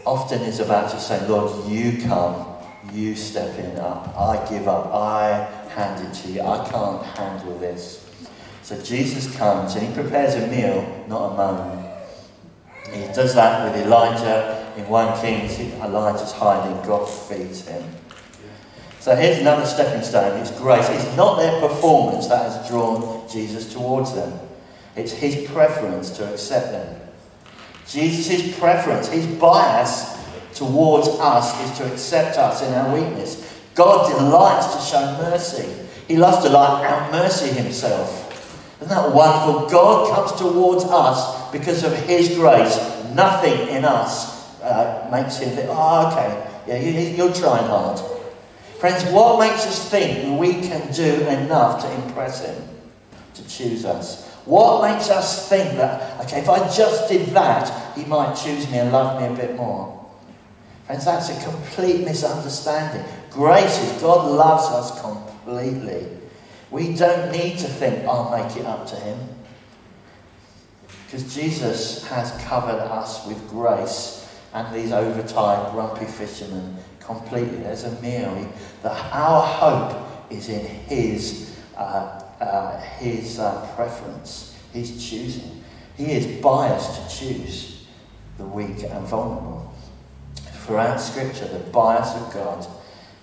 often 0.05 0.41
is 0.41 0.59
about 0.59 0.91
just 0.91 1.07
saying, 1.07 1.29
Lord, 1.29 1.67
you 1.69 2.01
come, 2.07 2.45
you 2.93 3.15
step 3.15 3.57
in 3.59 3.77
up, 3.77 4.15
I 4.17 4.45
give 4.49 4.67
up, 4.67 4.93
I 4.93 5.43
hand 5.69 6.07
it 6.07 6.13
to 6.21 6.31
you, 6.31 6.41
I 6.41 6.69
can't 6.69 7.03
handle 7.03 7.57
this. 7.59 8.01
So 8.61 8.81
Jesus 8.81 9.35
comes 9.35 9.75
and 9.75 9.87
he 9.87 9.93
prepares 9.93 10.35
a 10.35 10.47
meal, 10.47 11.05
not 11.07 11.33
a 11.33 11.37
moment. 11.37 11.91
He 12.91 13.01
does 13.13 13.35
that 13.35 13.71
with 13.71 13.85
Elijah 13.85 14.73
in 14.77 14.87
1 14.87 15.21
Kings. 15.21 15.59
Elijah's 15.83 16.31
hiding, 16.31 16.75
God 16.85 17.05
feeds 17.05 17.67
him. 17.67 17.83
So 18.99 19.15
here's 19.15 19.39
another 19.39 19.65
stepping 19.65 20.01
stone. 20.01 20.39
It's 20.39 20.51
grace. 20.57 20.87
It's 20.89 21.15
not 21.15 21.37
their 21.37 21.59
performance 21.61 22.27
that 22.27 22.51
has 22.51 22.67
drawn 22.67 23.29
Jesus 23.29 23.71
towards 23.71 24.13
them. 24.13 24.39
It's 24.95 25.11
his 25.11 25.47
preference 25.51 26.09
to 26.17 26.31
accept 26.31 26.71
them. 26.71 27.04
Jesus' 27.87 28.57
preference, 28.57 29.07
his 29.09 29.27
bias 29.27 30.15
towards 30.53 31.07
us 31.07 31.69
is 31.69 31.77
to 31.77 31.91
accept 31.91 32.37
us 32.37 32.61
in 32.61 32.73
our 32.73 32.93
weakness. 32.93 33.41
God 33.75 34.09
delights 34.09 34.73
to 34.75 34.81
show 34.81 35.17
mercy. 35.29 35.67
He 36.07 36.17
loves 36.17 36.45
to 36.45 36.51
like 36.51 36.85
out 36.85 37.11
mercy 37.11 37.49
himself. 37.49 38.21
Isn't 38.81 38.89
that 38.89 39.11
wonderful? 39.13 39.69
God 39.69 40.13
comes 40.13 40.39
towards 40.39 40.85
us 40.85 41.51
because 41.51 41.83
of 41.83 41.95
his 42.05 42.35
grace. 42.35 42.77
Nothing 43.13 43.69
in 43.69 43.85
us 43.85 44.61
uh, 44.61 45.07
makes 45.11 45.37
him 45.37 45.55
think, 45.55 45.69
oh, 45.71 46.07
okay, 46.11 46.47
yeah, 46.67 46.79
you, 46.79 47.23
are 47.23 47.33
trying 47.33 47.65
hard. 47.65 47.99
Friends, 48.79 49.03
what 49.11 49.39
makes 49.39 49.65
us 49.65 49.89
think 49.89 50.39
we 50.39 50.53
can 50.53 50.91
do 50.91 51.27
enough 51.27 51.81
to 51.81 52.03
impress 52.03 52.45
him, 52.45 52.67
to 53.35 53.47
choose 53.47 53.85
us? 53.85 54.24
What 54.45 54.89
makes 54.89 55.09
us 55.09 55.49
think 55.49 55.75
that, 55.77 56.23
okay, 56.25 56.39
if 56.39 56.49
I 56.49 56.59
just 56.69 57.09
did 57.09 57.27
that, 57.29 57.97
he 57.97 58.05
might 58.05 58.35
choose 58.35 58.69
me 58.69 58.77
and 58.77 58.91
love 58.91 59.19
me 59.19 59.27
a 59.27 59.35
bit 59.35 59.55
more? 59.55 59.91
Friends, 60.85 61.05
that's 61.05 61.29
a 61.29 61.43
complete 61.43 62.05
misunderstanding. 62.05 63.03
Grace 63.31 63.79
is 63.79 64.01
God 64.01 64.29
loves 64.31 64.67
us 64.67 65.01
completely. 65.01 66.07
We 66.69 66.95
don't 66.95 67.31
need 67.31 67.57
to 67.59 67.67
think, 67.67 68.05
I'll 68.05 68.29
make 68.31 68.55
it 68.55 68.65
up 68.65 68.85
to 68.87 68.95
him. 68.95 69.17
Because 71.05 71.33
Jesus 71.33 72.05
has 72.07 72.31
covered 72.43 72.81
us 72.81 73.25
with 73.25 73.49
grace 73.49 74.21
and 74.53 74.75
these 74.75 74.91
overtired, 74.91 75.71
grumpy 75.71 76.05
fishermen 76.05 76.77
completely. 76.99 77.57
There's 77.57 77.83
a 77.83 78.01
meal. 78.01 78.51
That 78.83 79.11
our 79.11 79.41
hope 79.41 80.31
is 80.31 80.49
in 80.49 80.65
his, 80.65 81.57
uh, 81.77 82.21
uh, 82.41 82.79
his 82.79 83.39
uh, 83.39 83.67
preference, 83.75 84.55
his 84.73 85.09
choosing. 85.09 85.63
He 85.97 86.11
is 86.11 86.41
biased 86.41 86.95
to 86.95 87.17
choose 87.17 87.85
the 88.37 88.45
weak 88.45 88.83
and 88.83 89.05
vulnerable. 89.07 89.73
Throughout 90.65 90.99
Scripture, 90.99 91.47
the 91.47 91.59
bias 91.71 92.13
of 92.15 92.33
God 92.33 92.67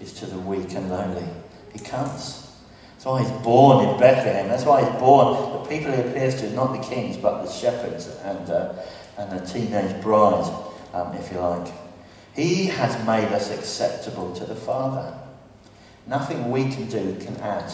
is 0.01 0.13
to 0.15 0.27
the 0.27 0.39
weak 0.39 0.73
and 0.75 0.89
lonely. 0.89 1.27
He 1.73 1.79
comes. 1.79 2.51
That's 2.93 3.05
why 3.05 3.23
he's 3.23 3.43
born 3.43 3.89
in 3.89 3.99
Bethlehem. 3.99 4.49
That's 4.49 4.65
why 4.65 4.85
he's 4.85 5.01
born. 5.01 5.63
The 5.63 5.69
people 5.69 5.93
he 5.93 6.01
appears 6.03 6.37
to, 6.41 6.51
not 6.53 6.73
the 6.73 6.95
kings, 6.95 7.17
but 7.17 7.43
the 7.43 7.51
shepherds 7.51 8.07
and, 8.23 8.49
uh, 8.49 8.75
and 9.19 9.41
the 9.41 9.45
teenage 9.45 10.01
bride, 10.01 10.49
um, 10.95 11.13
if 11.15 11.33
you 11.33 11.39
like. 11.39 11.73
He 12.35 12.67
has 12.67 12.95
made 13.07 13.27
us 13.33 13.51
acceptable 13.51 14.33
to 14.37 14.45
the 14.45 14.55
Father. 14.55 15.19
Nothing 16.07 16.51
we 16.51 16.71
can 16.71 16.89
do 16.89 17.17
can 17.21 17.37
add. 17.39 17.73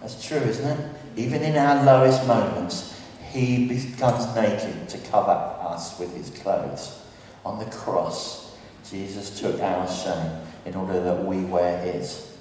That's 0.00 0.26
true, 0.26 0.38
isn't 0.38 0.66
it? 0.66 0.90
Even 1.16 1.42
in 1.42 1.56
our 1.56 1.84
lowest 1.84 2.26
moments, 2.26 3.00
he 3.32 3.66
becomes 3.66 4.34
naked 4.34 4.88
to 4.88 4.98
cover 5.10 5.30
us 5.30 5.98
with 5.98 6.14
his 6.16 6.30
clothes. 6.40 7.02
On 7.44 7.58
the 7.58 7.70
cross, 7.70 8.56
Jesus 8.88 9.40
took 9.40 9.60
our 9.60 9.88
shame 9.88 10.40
in 10.64 10.74
order 10.74 11.02
that 11.02 11.24
we 11.24 11.44
wear 11.44 11.80
his 11.80 12.36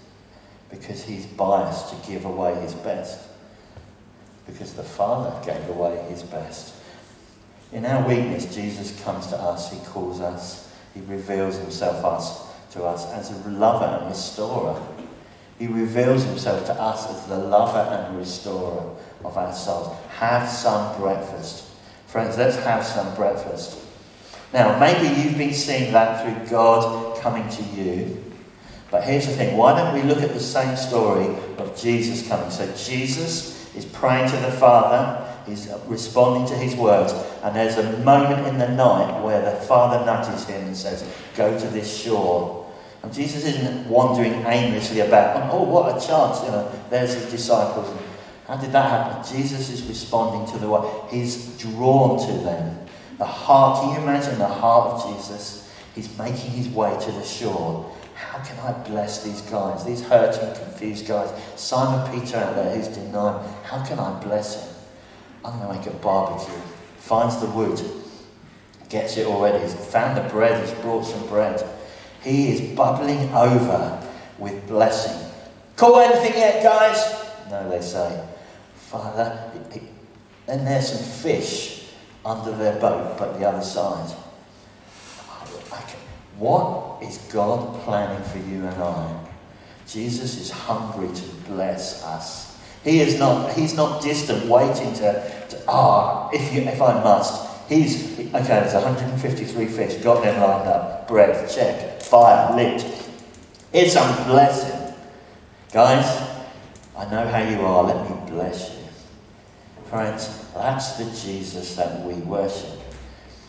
because 0.69 1.03
he's 1.03 1.25
biased 1.25 1.89
to 1.89 2.11
give 2.11 2.25
away 2.25 2.53
his 2.61 2.73
best. 2.73 3.19
Because 4.45 4.73
the 4.73 4.83
Father 4.83 5.33
gave 5.45 5.69
away 5.69 6.05
his 6.09 6.23
best. 6.23 6.75
In 7.71 7.85
our 7.85 8.07
weakness, 8.07 8.53
Jesus 8.53 8.99
comes 9.03 9.27
to 9.27 9.37
us, 9.37 9.71
he 9.71 9.79
calls 9.85 10.21
us, 10.21 10.71
he 10.93 11.01
reveals 11.01 11.57
himself 11.57 12.03
us 12.05 12.45
to 12.71 12.83
us 12.83 13.05
as 13.11 13.31
a 13.31 13.49
lover 13.49 13.85
and 13.85 14.09
restorer. 14.09 14.81
He 15.59 15.67
reveals 15.67 16.23
himself 16.23 16.65
to 16.65 16.73
us 16.73 17.09
as 17.09 17.27
the 17.27 17.37
lover 17.37 17.79
and 17.79 18.17
restorer 18.17 18.95
of 19.23 19.37
our 19.37 19.53
souls. 19.53 19.95
Have 20.17 20.49
some 20.49 20.99
breakfast. 20.99 21.65
Friends, 22.07 22.37
let's 22.37 22.57
have 22.57 22.85
some 22.85 23.15
breakfast. 23.15 23.79
Now, 24.53 24.77
maybe 24.79 25.21
you've 25.21 25.37
been 25.37 25.53
seeing 25.53 25.91
that 25.93 26.23
through 26.23 26.49
God 26.49 27.19
coming 27.21 27.47
to 27.49 27.63
you 27.63 28.25
but 28.91 29.03
here's 29.03 29.25
the 29.25 29.33
thing 29.33 29.57
why 29.57 29.77
don't 29.77 29.93
we 29.93 30.03
look 30.03 30.21
at 30.21 30.33
the 30.33 30.39
same 30.39 30.75
story 30.77 31.27
of 31.57 31.77
Jesus 31.77 32.27
coming? 32.27 32.49
So 32.49 32.65
Jesus 32.77 33.75
is 33.75 33.83
praying 33.83 34.29
to 34.29 34.37
the 34.37 34.51
Father, 34.51 35.27
he's 35.45 35.69
responding 35.87 36.47
to 36.47 36.55
his 36.55 36.75
words, 36.75 37.13
and 37.43 37.55
there's 37.55 37.77
a 37.77 37.97
moment 37.99 38.47
in 38.47 38.57
the 38.57 38.69
night 38.69 39.21
where 39.21 39.41
the 39.41 39.59
Father 39.65 40.05
nudges 40.05 40.45
him 40.45 40.67
and 40.67 40.77
says, 40.77 41.05
Go 41.35 41.59
to 41.59 41.67
this 41.67 41.93
shore. 41.93 42.64
And 43.05 43.13
Jesus 43.13 43.45
isn't 43.45 43.87
wandering 43.87 44.33
aimlessly 44.47 45.01
about, 45.01 45.53
oh, 45.53 45.59
oh, 45.59 45.63
what 45.63 45.95
a 45.95 46.07
chance, 46.07 46.41
you 46.41 46.49
know, 46.49 46.71
there's 46.89 47.13
his 47.13 47.29
disciples. 47.29 47.95
How 48.47 48.57
did 48.57 48.71
that 48.71 48.89
happen? 48.89 49.37
Jesus 49.37 49.69
is 49.69 49.83
responding 49.83 50.51
to 50.51 50.57
the 50.57 50.67
word. 50.67 50.91
He's 51.11 51.55
drawn 51.59 52.19
to 52.25 52.33
them. 52.43 52.79
The 53.19 53.25
heart, 53.25 53.83
can 53.83 53.93
you 53.93 54.09
imagine 54.09 54.39
the 54.39 54.47
heart 54.47 54.89
of 54.93 55.15
Jesus? 55.15 55.71
He's 55.93 56.17
making 56.17 56.49
his 56.49 56.67
way 56.69 56.97
to 56.99 57.11
the 57.11 57.23
shore. 57.23 57.95
How 58.15 58.43
can 58.43 58.57
I 58.61 58.71
bless 58.89 59.23
these 59.23 59.41
guys, 59.41 59.85
these 59.85 60.01
hurting, 60.01 60.55
confused 60.59 61.07
guys? 61.07 61.29
Simon 61.55 62.11
Peter 62.11 62.37
out 62.37 62.55
there 62.55 62.75
who's 62.75 62.87
denying. 62.87 63.47
How 63.65 63.85
can 63.85 63.99
I 63.99 64.19
bless 64.23 64.63
him? 64.63 64.75
I'm 65.45 65.59
going 65.59 65.77
to 65.77 65.79
make 65.79 65.95
a 65.95 65.99
barbecue. 65.99 66.59
Finds 66.97 67.39
the 67.39 67.45
wood, 67.51 67.79
gets 68.89 69.15
it 69.17 69.27
already. 69.27 69.59
He's 69.59 69.75
found 69.75 70.17
the 70.17 70.27
bread, 70.27 70.67
he's 70.67 70.75
brought 70.79 71.03
some 71.03 71.27
bread. 71.27 71.63
He 72.25 72.49
is 72.49 72.75
bubbling 72.75 73.29
over 73.33 74.01
with 74.39 74.67
blessing. 74.67 75.31
Call 75.75 75.99
anything 75.99 76.33
yet, 76.39 76.63
guys? 76.63 76.97
No, 77.51 77.69
they 77.69 77.81
say. 77.81 78.27
Father, 78.75 79.51
then 80.47 80.65
there's 80.65 80.91
some 80.91 81.21
fish 81.21 81.91
under 82.25 82.51
their 82.57 82.79
boat, 82.79 83.15
but 83.19 83.37
the 83.37 83.47
other 83.47 83.63
side. 83.63 84.09
What 86.37 87.01
is 87.01 87.17
God 87.31 87.81
planning 87.83 88.23
for 88.29 88.39
you 88.39 88.65
and 88.65 88.83
I? 88.83 89.25
Jesus 89.87 90.37
is 90.37 90.49
hungry 90.49 91.07
to 91.15 91.23
bless 91.47 92.03
us. 92.03 92.59
He 92.83 92.99
is 92.99 93.17
not, 93.17 93.53
he's 93.53 93.73
not 93.73 94.01
distant, 94.01 94.45
waiting 94.47 94.93
to, 94.95 95.47
to 95.49 95.63
ah, 95.67 96.29
if, 96.33 96.53
you, 96.53 96.61
if 96.61 96.81
I 96.81 96.93
must. 97.03 97.69
He's, 97.69 98.19
okay, 98.19 98.33
there's 98.33 98.73
153 98.73 99.65
fish, 99.67 100.03
got 100.03 100.23
them 100.23 100.41
lined 100.41 100.67
up. 100.67 101.07
Bread, 101.07 101.49
check. 101.49 101.94
Fire, 102.05 102.55
lit. 102.55 102.85
It's 103.73 103.95
a 103.95 104.23
blessing. 104.27 104.93
Guys, 105.73 106.05
I 106.95 107.09
know 107.09 107.27
how 107.27 107.41
you 107.41 107.59
are. 107.61 107.83
Let 107.83 108.09
me 108.09 108.31
bless 108.31 108.69
you. 108.75 108.85
Friends, 109.89 110.45
that's 110.53 110.97
the 110.97 111.05
Jesus 111.05 111.75
that 111.75 112.01
we 112.03 112.13
worship. 112.13 112.79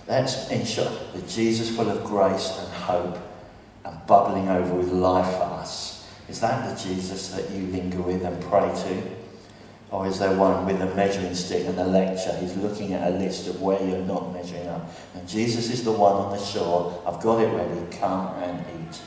Let's 0.09 0.51
ensure 0.51 0.91
the 1.15 1.21
Jesus 1.29 1.77
full 1.77 1.91
of 1.91 2.03
grace 2.05 2.59
and 2.59 2.73
hope 2.73 3.19
and 3.85 4.07
bubbling 4.07 4.49
over 4.49 4.75
with 4.75 4.89
life 4.89 5.37
for 5.37 5.43
us. 5.43 6.09
Is 6.29 6.41
that 6.41 6.69
the 6.69 6.89
Jesus 6.89 7.29
that 7.29 7.51
you 7.51 7.67
linger 7.67 8.01
with 8.01 8.25
and 8.25 8.41
pray 8.45 8.73
to? 8.75 9.16
Or 9.97 10.07
is 10.07 10.19
there 10.19 10.37
one 10.37 10.67
with 10.67 10.79
a 10.83 10.95
measuring 10.95 11.35
stick 11.35 11.65
and 11.65 11.79
a 11.79 11.85
lecture? 11.85 12.37
He's 12.37 12.55
looking 12.59 12.93
at 12.93 13.11
a 13.11 13.17
list 13.17 13.49
of 13.49 13.63
where 13.63 13.83
you're 13.83 14.05
not 14.05 14.31
measuring 14.31 14.69
up. 14.69 14.91
And 15.15 15.27
Jesus 15.27 15.71
is 15.71 15.85
the 15.85 15.93
one 15.93 16.13
on 16.13 16.37
the 16.37 16.45
shore. 16.45 17.03
I've 17.07 17.19
got 17.23 17.41
it 17.41 17.47
ready. 17.47 17.81
Come 17.97 18.27
and 18.43 18.63
eat. 18.77 19.01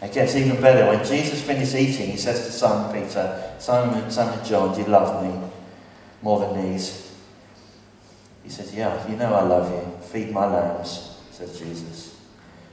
It 0.00 0.14
gets 0.14 0.34
even 0.36 0.58
better. 0.62 0.86
When 0.86 1.04
Jesus 1.04 1.42
finished 1.42 1.74
eating, 1.74 2.10
he 2.10 2.16
says 2.16 2.46
to 2.46 2.50
Simon 2.50 2.94
Peter, 2.94 3.52
Simon, 3.58 4.02
of 4.04 4.42
John, 4.42 4.74
do 4.74 4.80
you 4.80 4.86
love 4.86 5.22
me 5.22 5.38
more 6.22 6.40
than 6.40 6.72
these? 6.72 7.14
He 8.44 8.48
says, 8.48 8.74
Yeah, 8.74 9.06
you 9.06 9.16
know 9.16 9.34
I 9.34 9.42
love 9.42 9.70
you. 9.70 10.00
Feed 10.00 10.32
my 10.32 10.46
lambs, 10.46 11.18
says 11.30 11.58
Jesus. 11.58 12.16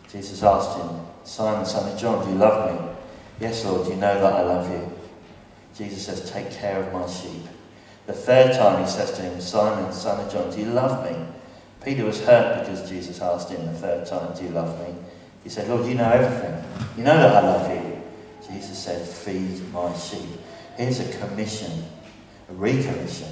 Jesus 0.10 0.42
asked 0.44 0.78
him, 0.78 0.92
Simon, 1.25 1.64
of 1.66 2.00
John, 2.00 2.25
do 2.25 2.32
you 2.32 2.38
love 2.38 2.74
me? 2.74 2.96
Yes, 3.42 3.66
Lord, 3.66 3.86
you 3.86 3.96
know 3.96 4.18
that 4.22 4.32
I 4.32 4.42
love 4.44 4.72
you. 4.72 4.95
Jesus 5.77 6.05
says, 6.05 6.32
Take 6.32 6.51
care 6.51 6.82
of 6.82 6.94
my 6.94 7.08
sheep. 7.08 7.44
The 8.08 8.13
third 8.13 8.53
time 8.53 8.84
he 8.84 8.89
says 8.89 9.12
to 9.13 9.22
him, 9.22 9.41
Simon, 9.41 9.91
son 9.91 10.24
of 10.24 10.32
John, 10.32 10.51
do 10.51 10.60
you 10.60 10.67
love 10.67 11.10
me? 11.10 11.17
Peter 11.84 12.05
was 12.05 12.24
hurt 12.24 12.65
because 12.65 12.89
Jesus 12.89 13.22
asked 13.22 13.50
him 13.50 13.65
the 13.65 13.74
third 13.74 14.05
time, 14.05 14.36
Do 14.36 14.44
you 14.44 14.50
love 14.50 14.79
me? 14.88 14.96
He 15.44 15.50
said, 15.50 15.67
Lord, 15.67 15.86
you 15.88 15.96
know 15.96 16.10
everything. 16.10 16.63
You 16.98 17.03
know 17.03 17.17
that 17.17 17.44
I 17.44 17.48
love 17.48 17.70
you. 17.70 18.01
Jesus 18.48 18.77
said, 18.77 19.08
Feed 19.08 19.72
my 19.74 19.96
sheep. 19.96 20.29
Here's 20.77 21.00
a 21.00 21.17
commission, 21.20 21.86
a 22.50 22.53
recommission. 22.53 23.32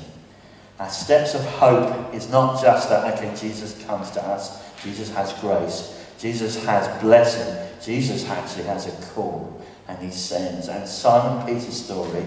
Our 0.80 0.90
steps 0.90 1.36
of 1.36 1.46
hope 1.46 2.14
is 2.14 2.30
not 2.30 2.62
just 2.62 2.90
that, 2.90 3.18
okay, 3.18 3.34
Jesus 3.36 3.84
comes 3.86 4.12
to 4.12 4.26
us, 4.26 4.64
Jesus 4.84 5.14
has 5.14 5.34
grace, 5.34 6.06
Jesus 6.20 6.64
has 6.66 7.02
blessing, 7.02 7.70
Jesus 7.84 8.28
actually 8.28 8.64
has 8.64 8.88
a 8.88 9.14
call 9.14 9.62
and 9.88 9.98
he 10.00 10.12
sends. 10.12 10.68
And 10.68 10.88
Simon 10.88 11.46
Peter's 11.46 11.84
story 11.84 12.26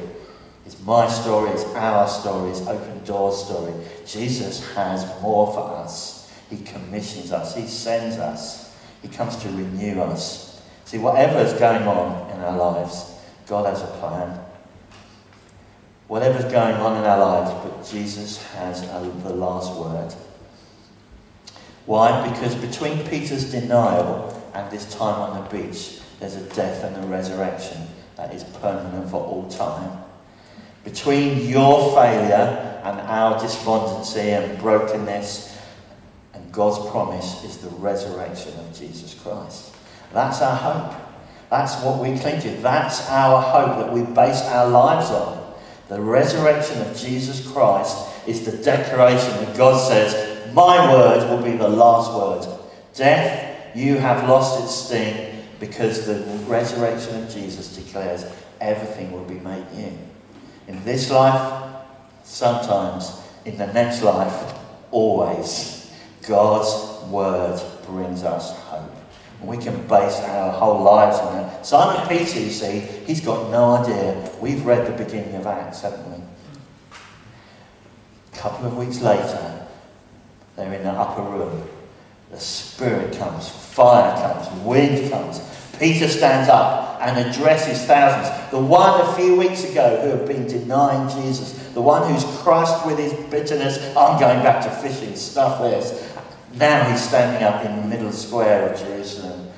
is 0.67 0.81
my 0.83 1.09
story, 1.09 1.51
it's 1.51 1.65
our 1.75 2.09
story, 2.09 2.51
it's 2.51 2.67
open 2.67 3.05
door 3.05 3.33
story. 3.33 3.73
Jesus 4.05 4.67
has 4.75 5.05
more 5.23 5.53
for 5.53 5.77
us. 5.77 6.33
He 6.51 6.59
commissions 6.59 7.33
us, 7.33 7.55
he 7.57 7.67
sends 7.67 8.19
us, 8.19 8.77
he 9.03 9.09
comes 9.09 9.37
to 9.37 9.49
renew 9.49 10.01
us. 10.01 10.63
See, 10.85 10.99
whatever 10.99 11.41
is 11.41 11.53
going 11.55 11.83
on 11.83 12.31
in 12.31 12.41
our 12.41 12.57
lives, 12.57 13.13
God 13.49 13.67
has 13.67 13.83
a 13.83 13.87
plan. 13.99 14.41
Whatever's 16.07 16.45
going 16.53 16.77
on 16.77 16.97
in 16.99 17.05
our 17.05 17.19
lives, 17.19 17.51
but 17.65 17.91
Jesus 17.91 18.41
has 18.53 18.85
a, 18.85 19.13
the 19.25 19.35
last 19.35 19.75
word. 19.75 20.15
Why? 21.87 22.29
Because 22.31 22.55
between 22.55 23.07
Peter's 23.09 23.51
denial 23.51 24.43
and 24.55 24.71
this 24.71 24.93
time 24.95 25.21
on 25.21 25.43
the 25.43 25.51
beach, 25.51 26.01
there's 26.21 26.37
a 26.37 26.43
death 26.55 26.85
and 26.85 27.05
a 27.05 27.07
resurrection 27.09 27.87
that 28.17 28.35
is 28.35 28.45
permanent 28.45 29.11
for 29.11 29.23
all 29.23 29.49
time. 29.51 30.03
Between 30.85 31.47
your 31.49 31.95
failure 31.95 32.81
and 32.85 33.01
our 33.01 33.39
despondency 33.41 34.31
and 34.31 34.59
brokenness 34.59 35.59
and 36.33 36.53
God's 36.53 36.91
promise 36.91 37.45
is 37.45 37.59
the 37.59 37.69
resurrection 37.71 38.53
of 38.61 38.79
Jesus 38.79 39.15
Christ. 39.21 39.75
That's 40.13 40.41
our 40.41 40.57
hope. 40.57 41.01
That's 41.51 41.83
what 41.83 42.01
we 42.01 42.19
cling 42.19 42.41
to. 42.41 42.51
That's 42.63 43.09
our 43.11 43.43
hope 43.43 43.79
that 43.79 43.93
we 43.93 44.03
base 44.03 44.41
our 44.43 44.69
lives 44.69 45.11
on. 45.11 45.55
The 45.89 46.01
resurrection 46.01 46.81
of 46.83 46.97
Jesus 46.97 47.47
Christ 47.53 48.09
is 48.27 48.45
the 48.45 48.57
declaration 48.65 49.31
that 49.45 49.57
God 49.57 49.79
says, 49.79 50.53
My 50.55 50.93
word 50.93 51.29
will 51.29 51.43
be 51.45 51.57
the 51.57 51.69
last 51.69 52.13
word. 52.13 52.59
Death, 52.95 53.77
you 53.77 53.97
have 53.99 54.29
lost 54.29 54.65
its 54.65 54.75
sting 54.75 55.36
because 55.61 56.07
the 56.07 56.23
resurrection 56.47 57.23
of 57.23 57.31
Jesus 57.31 57.77
declares 57.77 58.25
everything 58.61 59.13
will 59.13 59.25
be 59.25 59.41
made 59.41 59.65
new. 59.75 59.99
In 60.69 60.85
this 60.85 61.11
life, 61.11 61.77
sometimes, 62.25 63.21
in 63.45 63.57
the 63.57 63.67
next 63.73 64.03
life, 64.03 64.55
always, 64.91 65.93
God's 66.27 67.05
word 67.09 67.61
brings 67.87 68.23
us 68.23 68.57
hope. 68.63 68.93
We 69.43 69.59
can 69.59 69.87
base 69.87 70.19
our 70.21 70.51
whole 70.51 70.83
lives 70.83 71.19
on 71.19 71.35
that. 71.35 71.67
Simon 71.67 72.09
Peter, 72.09 72.41
you 72.41 72.51
see, 72.51 72.81
he's 72.81 73.21
got 73.21 73.51
no 73.51 73.77
idea. 73.77 74.31
We've 74.41 74.65
read 74.65 74.87
the 74.87 75.05
beginning 75.05 75.35
of 75.37 75.47
Acts, 75.47 75.83
haven't 75.83 76.11
we? 76.11 76.25
A 78.33 78.37
couple 78.37 78.67
of 78.67 78.77
weeks 78.77 79.01
later, 79.01 79.67
they're 80.57 80.73
in 80.73 80.83
the 80.83 80.91
upper 80.91 81.23
room. 81.23 81.69
The 82.31 82.41
Spirit 82.41 83.17
comes, 83.17 83.49
fire 83.77 84.17
comes, 84.23 84.65
wind 84.65 85.11
comes. 85.11 85.39
Peter 85.79 86.09
stands 86.09 86.49
up 86.49 86.99
and 87.03 87.29
addresses 87.29 87.85
thousands. 87.85 88.51
The 88.51 88.59
one 88.59 89.03
a 89.03 89.13
few 89.13 89.37
weeks 89.37 89.65
ago 89.65 90.01
who 90.01 90.17
had 90.17 90.27
been 90.27 90.47
denying 90.47 91.11
Jesus, 91.11 91.53
the 91.75 91.83
one 91.83 92.11
who's 92.11 92.25
crushed 92.41 92.87
with 92.87 92.99
his 92.99 93.13
bitterness, 93.31 93.77
I'm 93.95 94.19
going 94.19 94.43
back 94.43 94.65
to 94.65 94.71
fishing, 94.71 95.15
stuff 95.15 95.61
this. 95.61 96.11
Now 96.55 96.91
he's 96.91 97.07
standing 97.07 97.43
up 97.43 97.67
in 97.67 97.77
the 97.77 97.87
middle 97.87 98.13
square 98.13 98.71
of 98.71 98.81
Jerusalem. 98.81 99.51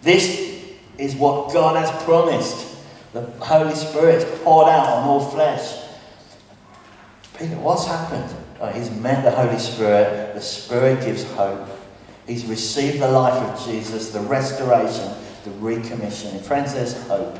This 0.00 0.64
is 0.96 1.14
what 1.14 1.52
God 1.52 1.76
has 1.76 1.90
promised. 2.04 2.78
The 3.12 3.26
Holy 3.44 3.74
Spirit 3.74 4.42
poured 4.42 4.68
out 4.68 4.86
on 4.86 5.04
all 5.04 5.20
flesh. 5.20 5.84
Peter, 7.38 7.56
what's 7.56 7.86
happened? 7.86 8.34
Oh, 8.58 8.68
he's 8.68 8.90
met 8.90 9.22
the 9.22 9.30
Holy 9.30 9.58
Spirit. 9.58 10.34
The 10.34 10.40
Spirit 10.40 11.04
gives 11.04 11.24
hope. 11.32 11.75
He's 12.26 12.44
received 12.44 13.00
the 13.00 13.08
life 13.08 13.34
of 13.34 13.66
Jesus, 13.66 14.10
the 14.10 14.20
restoration, 14.20 15.12
the 15.44 15.50
recommissioning. 15.50 16.40
Friends, 16.42 16.74
there's 16.74 17.00
hope. 17.06 17.38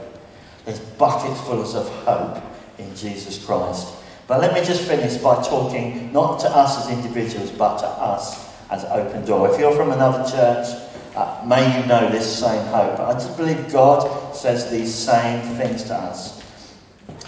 There's 0.65 0.81
buckets 0.81 1.41
full 1.43 1.63
of 1.63 1.89
hope 2.05 2.43
in 2.79 2.95
Jesus 2.95 3.45
Christ. 3.45 3.95
But 4.29 4.41
let 4.41 4.55
me 4.55 4.65
just 4.65 4.83
finish 4.83 5.17
by 5.17 5.43
talking 5.43 6.13
not 6.13 6.41
to 6.41 6.49
us 6.49 6.85
as 6.85 6.93
individuals, 6.93 7.51
but 7.51 7.79
to 7.79 7.87
us 7.87 8.53
as 8.71 8.85
open 8.85 9.25
door. 9.25 9.49
If 9.53 9.59
you're 9.61 9.75
from 9.75 9.93
another 9.93 10.29
church, 10.29 10.67
uh, 11.15 11.43
may 11.47 11.81
you 11.81 11.87
know 11.87 12.11
this 12.11 12.39
same 12.39 12.65
hope. 12.67 12.99
I 12.99 13.13
just 13.15 13.37
believe 13.37 13.73
God 13.73 14.35
says 14.35 14.71
these 14.71 14.93
same 14.93 15.41
things 15.57 15.85
to 15.85 15.95
us. 15.95 16.43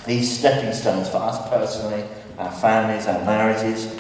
These 0.05 0.39
stepping 0.39 0.73
stones 0.73 1.09
for 1.09 1.19
us 1.19 1.49
personally, 1.49 2.05
our 2.39 2.53
families, 2.53 3.07
our 3.07 3.25
marriages, 3.25 3.97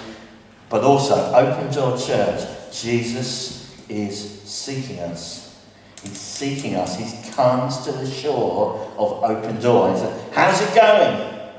but 0.68 0.85
also 0.85 1.14
Open 1.35 1.73
Door 1.73 1.99
Church. 1.99 2.58
Jesus 2.72 3.74
is 3.88 4.42
seeking 4.42 4.98
us. 5.00 5.64
He's 6.02 6.18
seeking 6.18 6.76
us. 6.76 6.96
He 6.96 7.31
comes 7.33 7.78
to 7.85 7.92
the 7.92 8.09
shore 8.09 8.92
of 8.96 9.24
Open 9.24 9.61
Door. 9.61 9.92
He 9.92 9.98
says, 9.98 10.24
How's 10.33 10.61
it 10.61 10.74
going? 10.74 11.50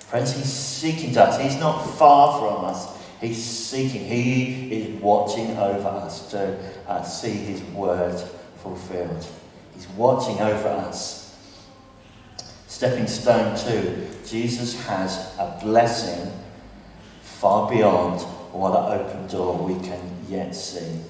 Friends, 0.00 0.32
he's 0.36 0.52
seeking 0.52 1.16
us. 1.16 1.40
He's 1.40 1.58
not 1.58 1.82
far 1.82 2.38
from 2.38 2.64
us. 2.64 2.98
He's 3.20 3.42
seeking, 3.42 4.04
He 4.04 4.72
is 4.72 5.02
watching 5.02 5.56
over 5.58 5.88
us 5.88 6.30
to 6.30 6.58
uh, 6.88 7.02
see 7.02 7.32
His 7.32 7.62
word 7.74 8.18
fulfilled. 8.62 9.26
He's 9.74 9.88
watching 9.88 10.40
over 10.40 10.68
us. 10.68 11.36
Stepping 12.66 13.06
stone 13.06 13.58
two, 13.58 14.06
Jesus 14.26 14.80
has 14.86 15.36
a 15.38 15.58
blessing 15.62 16.32
far 17.22 17.70
beyond 17.70 18.24
what 18.52 18.92
an 18.92 19.00
open 19.00 19.26
door 19.26 19.56
we 19.56 19.74
can 19.86 20.00
yet 20.28 20.54
see. 20.54 21.00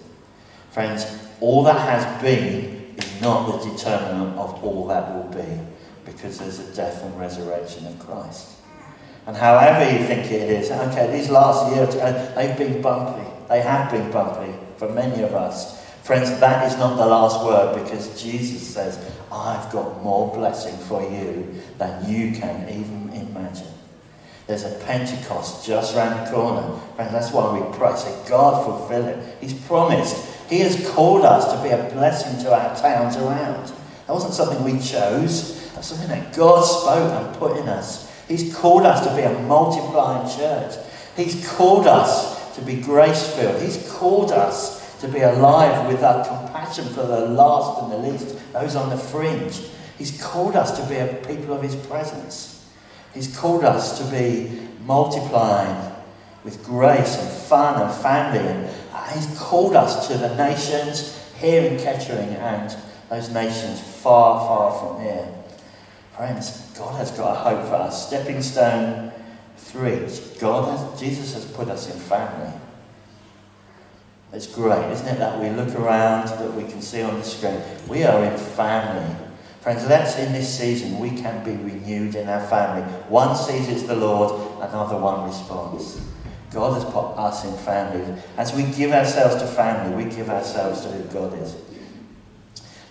Friends, 0.70 1.06
all 1.40 1.64
that 1.64 1.80
has 1.80 2.22
been 2.22 2.94
is 2.96 3.20
not 3.20 3.62
the 3.62 3.70
determinant 3.70 4.38
of 4.38 4.62
all 4.62 4.86
that 4.88 5.14
will 5.14 5.30
be, 5.32 5.60
because 6.04 6.38
there's 6.38 6.58
a 6.58 6.74
death 6.74 7.02
and 7.02 7.18
resurrection 7.18 7.86
of 7.86 7.98
Christ. 7.98 8.56
And 9.26 9.36
however 9.36 9.90
you 9.90 10.04
think 10.06 10.30
it 10.30 10.50
is, 10.50 10.70
okay, 10.70 11.10
these 11.12 11.30
last 11.30 11.74
years, 11.74 11.94
uh, 11.96 12.32
they've 12.34 12.56
been 12.56 12.80
bumpy. 12.80 13.28
They 13.48 13.60
have 13.60 13.90
been 13.90 14.10
bumpy 14.10 14.52
for 14.76 14.88
many 14.88 15.22
of 15.22 15.34
us. 15.34 15.80
Friends, 16.02 16.30
that 16.40 16.66
is 16.70 16.78
not 16.78 16.96
the 16.96 17.06
last 17.06 17.44
word 17.44 17.82
because 17.82 18.20
Jesus 18.20 18.66
says, 18.66 18.98
I've 19.30 19.70
got 19.70 20.02
more 20.02 20.34
blessing 20.34 20.76
for 20.86 21.02
you 21.02 21.54
than 21.78 22.10
you 22.10 22.32
can 22.32 22.68
even 22.68 23.10
imagine. 23.12 23.66
There's 24.50 24.64
a 24.64 24.84
Pentecost 24.84 25.64
just 25.64 25.94
around 25.94 26.26
the 26.26 26.32
corner. 26.32 26.76
Friends, 26.96 27.12
that's 27.12 27.30
why 27.30 27.56
we 27.56 27.76
pray. 27.76 27.94
Say, 27.94 28.12
God, 28.28 28.64
fulfill 28.64 29.06
it. 29.06 29.36
He's 29.40 29.54
promised. 29.54 30.26
He 30.50 30.58
has 30.58 30.90
called 30.90 31.24
us 31.24 31.52
to 31.52 31.62
be 31.62 31.68
a 31.68 31.88
blessing 31.94 32.42
to 32.42 32.52
our 32.52 32.74
towns 32.74 33.16
around. 33.16 33.68
That 34.08 34.12
wasn't 34.12 34.34
something 34.34 34.64
we 34.64 34.80
chose. 34.80 35.70
That's 35.74 35.86
something 35.86 36.08
that 36.08 36.34
God 36.34 36.62
spoke 36.62 37.12
and 37.12 37.36
put 37.36 37.58
in 37.58 37.68
us. 37.68 38.10
He's 38.26 38.52
called 38.52 38.86
us 38.86 39.06
to 39.06 39.14
be 39.14 39.22
a 39.22 39.38
multiplying 39.42 40.28
church. 40.36 40.74
He's 41.16 41.48
called 41.48 41.86
us 41.86 42.56
to 42.56 42.62
be 42.62 42.74
grace 42.80 43.32
filled. 43.36 43.62
He's 43.62 43.88
called 43.92 44.32
us 44.32 45.00
to 45.00 45.06
be 45.06 45.20
alive 45.20 45.86
with 45.86 46.00
that 46.00 46.26
compassion 46.26 46.86
for 46.86 47.06
the 47.06 47.20
last 47.20 47.84
and 47.84 47.92
the 47.92 47.98
least, 47.98 48.36
those 48.52 48.74
on 48.74 48.90
the 48.90 48.96
fringe. 48.96 49.60
He's 49.96 50.20
called 50.20 50.56
us 50.56 50.76
to 50.76 50.84
be 50.88 50.96
a 50.96 51.24
people 51.24 51.54
of 51.54 51.62
His 51.62 51.76
presence. 51.76 52.59
He's 53.14 53.36
called 53.36 53.64
us 53.64 53.98
to 53.98 54.04
be 54.10 54.68
multiplying 54.84 55.92
with 56.44 56.64
grace 56.64 57.18
and 57.18 57.30
fun 57.42 57.82
and 57.82 57.94
family. 58.00 58.40
And 58.40 58.66
uh, 58.92 59.04
He's 59.08 59.38
called 59.38 59.76
us 59.76 60.08
to 60.08 60.16
the 60.16 60.34
nations 60.36 61.18
here 61.38 61.70
in 61.70 61.78
Kettering 61.78 62.30
and 62.30 62.76
those 63.08 63.30
nations 63.30 63.80
far, 63.80 64.40
far 64.46 64.78
from 64.78 65.02
here. 65.02 65.28
Friends, 66.16 66.70
God 66.76 66.96
has 66.98 67.10
got 67.10 67.32
a 67.32 67.38
hope 67.38 67.68
for 67.68 67.74
us. 67.74 68.06
Stepping 68.06 68.42
stone 68.42 69.12
three. 69.56 70.06
God 70.38 70.76
has, 70.76 71.00
Jesus 71.00 71.34
has 71.34 71.44
put 71.44 71.68
us 71.68 71.92
in 71.92 71.98
family. 71.98 72.52
It's 74.32 74.46
great, 74.46 74.92
isn't 74.92 75.08
it, 75.08 75.18
that 75.18 75.40
we 75.40 75.50
look 75.50 75.74
around, 75.74 76.28
that 76.28 76.54
we 76.54 76.62
can 76.62 76.80
see 76.80 77.02
on 77.02 77.14
the 77.14 77.24
screen. 77.24 77.60
We 77.88 78.04
are 78.04 78.24
in 78.24 78.36
family. 78.38 79.16
Friends, 79.60 79.86
let's 79.86 80.16
in 80.16 80.32
this 80.32 80.58
season 80.58 80.98
we 80.98 81.10
can 81.10 81.44
be 81.44 81.50
renewed 81.50 82.14
in 82.14 82.28
our 82.30 82.46
family. 82.48 82.82
One 83.10 83.36
sees 83.36 83.68
it's 83.68 83.82
the 83.82 83.94
Lord, 83.94 84.32
another 84.62 84.98
one 84.98 85.28
responds. 85.28 86.00
God 86.50 86.74
has 86.74 86.84
put 86.86 87.12
us 87.18 87.44
in 87.44 87.54
family. 87.58 88.20
As 88.38 88.54
we 88.54 88.64
give 88.64 88.92
ourselves 88.92 89.36
to 89.36 89.46
family, 89.46 90.04
we 90.04 90.10
give 90.10 90.30
ourselves 90.30 90.80
to 90.80 90.88
who 90.88 91.02
God 91.12 91.38
is. 91.38 91.54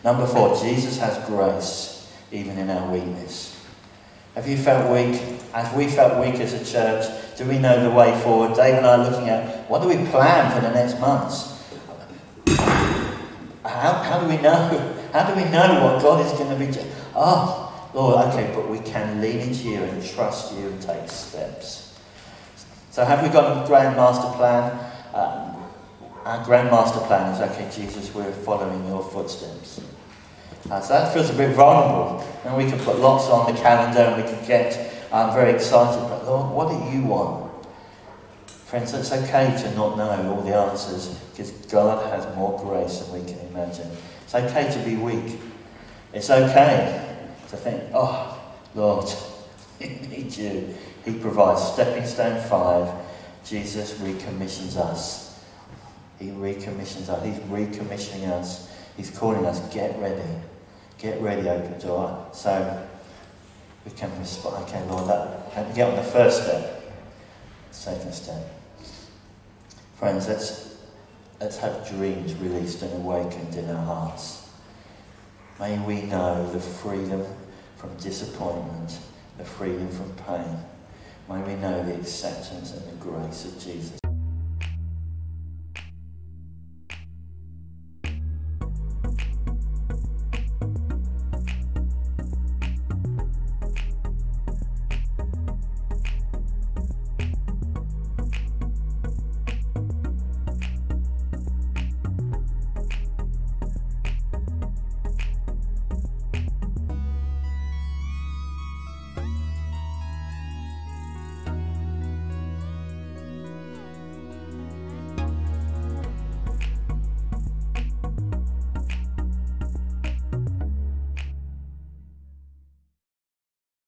Number 0.03 0.27
four, 0.27 0.55
Jesus 0.57 0.99
has 0.99 1.17
grace 1.27 2.13
even 2.31 2.57
in 2.59 2.69
our 2.69 2.89
weakness. 2.91 3.59
Have 4.35 4.47
you 4.47 4.55
felt 4.55 4.91
weak? 4.91 5.19
Have 5.53 5.75
we 5.75 5.87
felt 5.87 6.23
weak 6.23 6.39
as 6.39 6.53
a 6.53 6.63
church? 6.71 7.35
Do 7.35 7.45
we 7.45 7.57
know 7.57 7.83
the 7.83 7.89
way 7.89 8.17
forward? 8.21 8.55
Dave 8.55 8.75
and 8.75 8.85
I 8.85 8.93
are 8.93 9.09
looking 9.09 9.27
at 9.27 9.67
what 9.69 9.81
do 9.81 9.87
we 9.87 9.97
plan 10.11 10.55
for 10.55 10.61
the 10.61 10.71
next 10.71 10.99
months? 10.99 11.55
How, 13.65 13.93
how 14.03 14.19
do 14.21 14.27
we 14.27 14.37
know? 14.37 14.95
How 15.13 15.29
do 15.29 15.35
we 15.35 15.49
know 15.49 15.83
what 15.83 16.01
God 16.01 16.25
is 16.25 16.31
going 16.33 16.49
to 16.49 16.65
be? 16.65 16.71
doing? 16.71 16.87
Oh, 17.15 17.89
Lord, 17.93 18.27
okay, 18.27 18.51
but 18.53 18.69
we 18.69 18.79
can 18.79 19.21
lean 19.21 19.39
into 19.39 19.69
you 19.69 19.83
and 19.83 20.05
trust 20.05 20.53
you 20.53 20.67
and 20.67 20.81
take 20.81 21.09
steps. 21.09 21.99
So, 22.91 23.05
have 23.05 23.23
we 23.23 23.29
got 23.29 23.63
a 23.63 23.67
grand 23.67 23.95
master 23.95 24.31
plan? 24.37 24.71
Um, 25.13 25.55
our 26.25 26.43
grand 26.45 26.69
master 26.69 26.99
plan 27.07 27.33
is 27.33 27.41
okay, 27.51 27.69
Jesus, 27.73 28.13
we're 28.13 28.31
following 28.31 28.85
your 28.87 29.03
footsteps. 29.03 29.81
Uh, 30.69 30.81
so 30.81 30.93
that 30.93 31.13
feels 31.13 31.29
a 31.29 31.33
bit 31.33 31.55
vulnerable. 31.55 32.23
And 32.43 32.57
we 32.57 32.69
can 32.69 32.79
put 32.79 32.99
lots 32.99 33.25
on 33.25 33.51
the 33.51 33.59
calendar 33.59 34.01
and 34.01 34.23
we 34.23 34.29
can 34.29 34.45
get 34.45 34.89
I'm 35.11 35.33
very 35.33 35.53
excited, 35.53 36.07
but 36.07 36.25
Lord, 36.25 36.53
what 36.53 36.69
do 36.69 36.95
you 36.95 37.03
want? 37.03 37.48
Friends, 38.69 38.93
it's 38.93 39.11
okay 39.11 39.51
to 39.63 39.75
not 39.75 39.97
know 39.97 40.31
all 40.31 40.43
the 40.43 40.55
answers 40.55 41.07
because 41.31 41.49
God 41.71 42.05
has 42.13 42.35
more 42.35 42.55
grace 42.59 42.99
than 42.99 43.19
we 43.19 43.27
can 43.27 43.39
imagine. 43.47 43.89
It's 44.21 44.35
okay 44.35 44.71
to 44.71 44.79
be 44.87 44.95
weak. 44.95 45.39
It's 46.13 46.29
okay 46.29 47.17
to 47.49 47.57
think, 47.57 47.81
oh, 47.95 48.39
Lord, 48.75 49.11
I 49.81 49.85
need 50.07 50.37
you. 50.37 50.75
He 51.03 51.17
provides. 51.17 51.63
Stepping 51.63 52.05
stone 52.05 52.47
five, 52.47 52.93
Jesus 53.43 53.99
recommissions 54.01 54.77
us. 54.77 55.43
He 56.19 56.29
recommissions 56.29 57.09
us. 57.09 57.25
He's 57.25 57.39
recommissioning 57.45 58.29
us. 58.29 58.71
He's 58.95 59.09
calling 59.09 59.47
us, 59.47 59.61
get 59.73 59.99
ready. 59.99 60.29
Get 60.99 61.19
ready, 61.21 61.49
open 61.49 61.79
door. 61.79 62.27
So 62.33 62.87
we 63.83 63.89
can 63.93 64.11
respond. 64.19 64.63
Okay, 64.65 64.83
Lord, 64.85 65.09
that, 65.09 65.73
get 65.73 65.89
on 65.89 65.95
the 65.95 66.03
first 66.03 66.43
step, 66.43 66.83
second 67.71 68.13
step. 68.13 68.57
Friends, 69.99 70.29
let's, 70.29 70.77
let's 71.41 71.57
have 71.57 71.85
dreams 71.89 72.33
released 72.35 72.81
and 72.83 73.03
awakened 73.03 73.53
in 73.55 73.69
our 73.69 73.85
hearts. 73.85 74.49
May 75.59 75.77
we 75.79 76.03
know 76.03 76.49
the 76.53 76.59
freedom 76.61 77.25
from 77.75 77.93
disappointment, 77.97 78.97
the 79.37 79.43
freedom 79.43 79.89
from 79.89 80.13
pain. 80.25 80.57
May 81.27 81.41
we 81.41 81.59
know 81.59 81.83
the 81.83 81.95
acceptance 81.95 82.71
and 82.71 82.87
the 82.87 82.95
grace 82.95 83.43
of 83.43 83.61
Jesus. 83.61 83.99